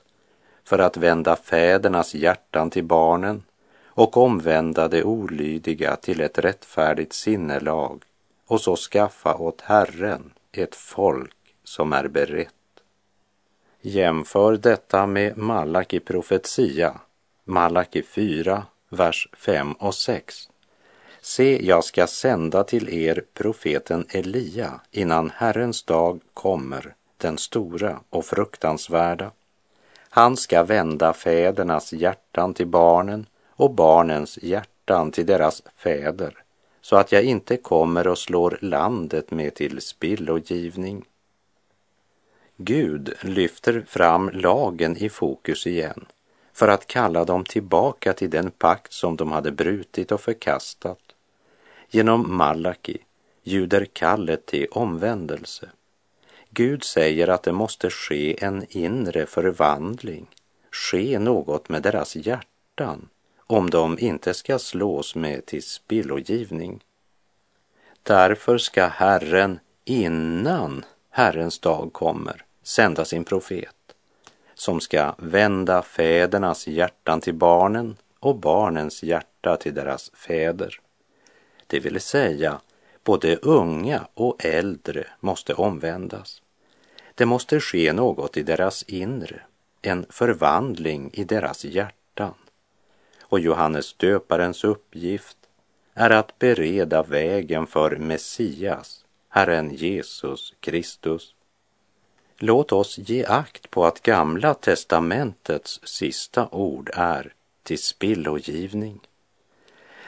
för 0.65 0.79
att 0.79 0.97
vända 0.97 1.37
fädernas 1.37 2.15
hjärtan 2.15 2.71
till 2.71 2.85
barnen 2.85 3.43
och 3.87 4.17
omvända 4.17 4.89
det 4.89 5.05
olydiga 5.05 5.97
till 5.97 6.21
ett 6.21 6.39
rättfärdigt 6.39 7.13
sinnelag 7.13 8.03
och 8.47 8.61
så 8.61 8.77
skaffa 8.77 9.35
åt 9.35 9.61
Herren 9.61 10.33
ett 10.53 10.75
folk 10.75 11.37
som 11.65 11.93
är 11.93 12.09
berett. 12.09 12.55
Jämför 13.81 14.57
detta 14.57 15.07
med 15.07 15.39
Malaki 15.39 16.01
profetia, 16.01 17.01
Malaki 17.45 18.03
4, 18.03 18.67
vers 18.89 19.29
5 19.33 19.73
och 19.73 19.95
6. 19.95 20.49
Se, 21.21 21.67
jag 21.67 21.85
ska 21.85 22.07
sända 22.07 22.65
till 22.65 22.89
er 22.89 23.25
profeten 23.35 24.07
Elia 24.09 24.81
innan 24.91 25.31
Herrens 25.31 25.83
dag 25.83 26.21
kommer, 26.35 26.95
den 27.17 27.39
stora 27.39 28.01
och 28.11 28.25
fruktansvärda. 28.25 29.31
Han 30.09 30.37
ska 30.37 30.63
vända 30.63 31.13
fädernas 31.13 31.93
hjärtan 31.93 32.55
till 32.55 32.67
barnen 32.67 33.27
och 33.51 33.71
barnens 33.71 34.39
hjärtan 34.43 35.11
till 35.11 35.27
deras 35.27 35.63
fäder, 35.77 36.44
så 36.85 36.97
att 36.97 37.13
jag 37.13 37.25
inte 37.25 37.57
kommer 37.57 38.07
och 38.07 38.19
slår 38.19 38.59
landet 38.61 39.31
med 39.31 39.55
till 39.55 39.81
spillogivning. 39.81 41.05
Gud 42.57 43.15
lyfter 43.21 43.85
fram 43.89 44.31
lagen 44.35 44.97
i 44.97 45.09
fokus 45.09 45.67
igen 45.67 46.05
för 46.53 46.69
att 46.69 46.87
kalla 46.87 47.25
dem 47.25 47.45
tillbaka 47.45 48.13
till 48.13 48.31
den 48.31 48.51
pakt 48.51 48.93
som 48.93 49.17
de 49.17 49.33
hade 49.33 49.51
brutit 49.51 50.13
och 50.13 50.21
förkastat. 50.21 51.01
Genom 51.91 52.37
Malaki 52.37 52.99
ljuder 53.43 53.85
kallet 53.85 54.47
till 54.47 54.67
omvändelse. 54.71 55.71
Gud 56.51 56.85
säger 56.85 57.29
att 57.29 57.43
det 57.43 57.53
måste 57.53 57.91
ske 57.91 58.45
en 58.45 58.67
inre 58.69 59.27
förvandling, 59.27 60.27
ske 60.71 61.19
något 61.19 61.69
med 61.69 61.83
deras 61.83 62.17
hjärtan 62.17 63.09
om 63.55 63.71
de 63.71 63.99
inte 63.99 64.35
ska 64.35 64.59
slås 64.59 65.15
med 65.15 65.47
till 65.47 65.63
spillogivning. 65.63 66.85
Därför 68.03 68.59
ska 68.59 68.87
Herren 68.87 69.59
innan 69.85 70.85
Herrens 71.11 71.59
dag 71.59 71.93
kommer 71.93 72.45
sända 72.63 73.05
sin 73.05 73.25
profet 73.25 73.75
som 74.55 74.81
ska 74.81 75.15
vända 75.19 75.83
fädernas 75.83 76.67
hjärtan 76.67 77.21
till 77.21 77.35
barnen 77.35 77.97
och 78.21 78.37
barnens 78.37 79.03
hjärta 79.03 79.57
till 79.57 79.75
deras 79.75 80.11
fäder. 80.15 80.81
Det 81.67 81.81
vill 81.81 82.01
säga, 82.01 82.61
både 83.05 83.37
unga 83.37 84.07
och 84.15 84.45
äldre 84.45 85.07
måste 85.21 85.55
omvändas. 85.55 86.43
Det 87.15 87.27
måste 87.27 87.61
ske 87.61 87.93
något 87.93 88.37
i 88.37 88.43
deras 88.43 88.83
inre, 88.83 89.41
en 89.83 90.07
förvandling 90.11 91.11
i 91.13 91.25
deras 91.25 91.65
hjärtan. 91.65 92.35
Och 93.29 93.41
Johannes 93.41 93.95
döparens 93.95 94.65
uppgift 94.65 95.37
är 95.95 96.11
att 96.11 96.39
bereda 96.39 97.03
vägen 97.03 97.67
för 97.67 97.97
Messias, 97.97 99.05
Herren 99.29 99.75
Jesus 99.75 100.55
Kristus. 100.61 101.35
Låt 102.39 102.73
oss 102.73 102.99
ge 102.99 103.25
akt 103.25 103.71
på 103.71 103.85
att 103.85 104.03
Gamla 104.03 104.55
testamentets 104.55 105.81
sista 105.85 106.49
ord 106.49 106.91
är 106.95 107.33
till 107.63 107.79
spillogivning. 107.79 109.01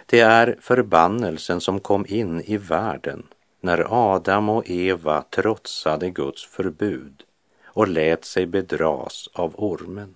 Det 0.07 0.21
är 0.21 0.57
förbannelsen 0.61 1.61
som 1.61 1.81
kom 1.81 2.07
in 2.09 2.41
i 2.41 2.57
världen 2.57 3.27
när 3.61 3.87
Adam 4.15 4.49
och 4.49 4.71
Eva 4.71 5.23
trotsade 5.23 6.11
Guds 6.11 6.47
förbud 6.47 7.23
och 7.65 7.89
lät 7.89 8.25
sig 8.25 8.47
bedras 8.47 9.29
av 9.33 9.55
ormen. 9.57 10.15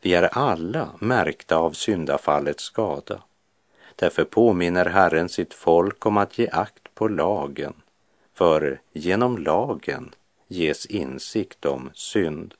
Vi 0.00 0.14
är 0.14 0.38
alla 0.38 0.88
märkta 0.98 1.56
av 1.56 1.72
syndafallets 1.72 2.64
skada. 2.64 3.22
Därför 3.96 4.24
påminner 4.24 4.86
Herren 4.86 5.28
sitt 5.28 5.54
folk 5.54 6.06
om 6.06 6.16
att 6.16 6.38
ge 6.38 6.48
akt 6.48 6.94
på 6.94 7.08
lagen, 7.08 7.74
för 8.34 8.80
genom 8.92 9.38
lagen 9.38 10.14
ges 10.48 10.86
insikt 10.86 11.66
om 11.66 11.90
synd. 11.94 12.54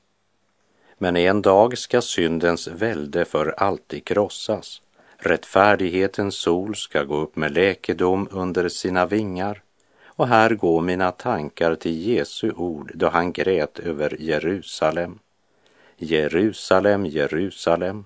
Men 0.98 1.16
en 1.16 1.42
dag 1.42 1.78
ska 1.78 2.00
syndens 2.00 2.68
välde 2.68 3.24
för 3.24 3.54
alltid 3.56 4.04
krossas. 4.04 4.82
Rättfärdighetens 5.16 6.34
sol 6.34 6.76
ska 6.76 7.02
gå 7.02 7.16
upp 7.16 7.36
med 7.36 7.52
läkedom 7.52 8.28
under 8.30 8.68
sina 8.68 9.06
vingar 9.06 9.62
och 10.04 10.28
här 10.28 10.50
går 10.50 10.80
mina 10.80 11.12
tankar 11.12 11.74
till 11.74 12.06
Jesu 12.06 12.52
ord 12.52 12.92
då 12.94 13.08
han 13.08 13.32
grät 13.32 13.78
över 13.78 14.16
Jerusalem. 14.20 15.18
Jerusalem, 16.02 17.06
Jerusalem, 17.06 18.04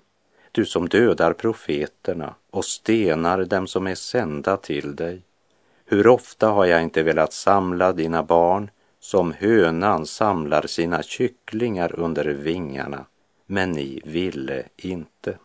du 0.52 0.64
som 0.64 0.88
dödar 0.88 1.32
profeterna 1.32 2.34
och 2.50 2.64
stenar 2.64 3.44
dem 3.44 3.66
som 3.66 3.86
är 3.86 3.94
sända 3.94 4.56
till 4.56 4.96
dig. 4.96 5.22
Hur 5.84 6.06
ofta 6.06 6.48
har 6.48 6.64
jag 6.64 6.82
inte 6.82 7.02
velat 7.02 7.32
samla 7.32 7.92
dina 7.92 8.22
barn 8.22 8.70
som 9.00 9.32
hönan 9.32 10.06
samlar 10.06 10.66
sina 10.66 11.02
kycklingar 11.02 12.00
under 12.00 12.24
vingarna, 12.24 13.04
men 13.46 13.72
ni 13.72 14.00
ville 14.04 14.62
inte. 14.76 15.38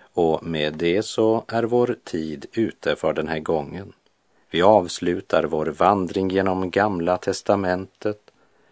Och 0.00 0.46
med 0.46 0.74
det 0.74 1.02
så 1.02 1.44
är 1.48 1.62
vår 1.62 1.96
tid 2.04 2.46
ute 2.52 2.96
för 2.96 3.12
den 3.12 3.28
här 3.28 3.40
gången. 3.40 3.92
Vi 4.50 4.62
avslutar 4.62 5.44
vår 5.44 5.66
vandring 5.66 6.30
genom 6.30 6.70
Gamla 6.70 7.18
testamentet 7.18 8.27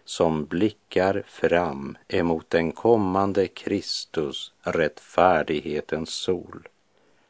som 0.07 0.45
blickar 0.45 1.23
fram 1.27 1.97
emot 2.07 2.49
den 2.49 2.71
kommande 2.71 3.47
Kristus, 3.47 4.53
rättfärdighetens 4.61 6.09
sol. 6.09 6.67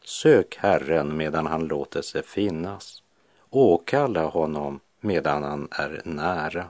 Sök 0.03 0.57
Herren 0.57 1.17
medan 1.17 1.47
han 1.47 1.67
låter 1.67 2.01
sig 2.01 2.23
finnas. 2.23 3.03
Åkalla 3.49 4.25
honom 4.25 4.79
medan 4.99 5.43
han 5.43 5.67
är 5.71 6.01
nära. 6.03 6.65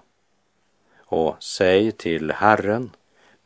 Och 0.97 1.35
säg 1.39 1.91
till 1.91 2.31
Herren, 2.31 2.89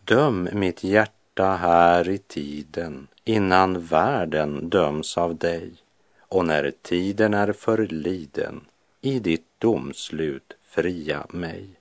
döm 0.04 0.50
mitt 0.54 0.84
hjärta 0.84 1.46
här 1.46 2.10
i 2.10 2.18
tiden 2.18 3.08
innan 3.24 3.86
världen 3.86 4.70
döms 4.70 5.18
av 5.18 5.36
dig 5.36 5.72
och 6.20 6.46
när 6.46 6.72
tiden 6.82 7.34
är 7.34 7.54
förliden 7.54 8.62
i 9.02 9.20
ditt 9.20 9.48
domslut 9.58 10.54
fria 10.62 11.26
mig. 11.30 11.81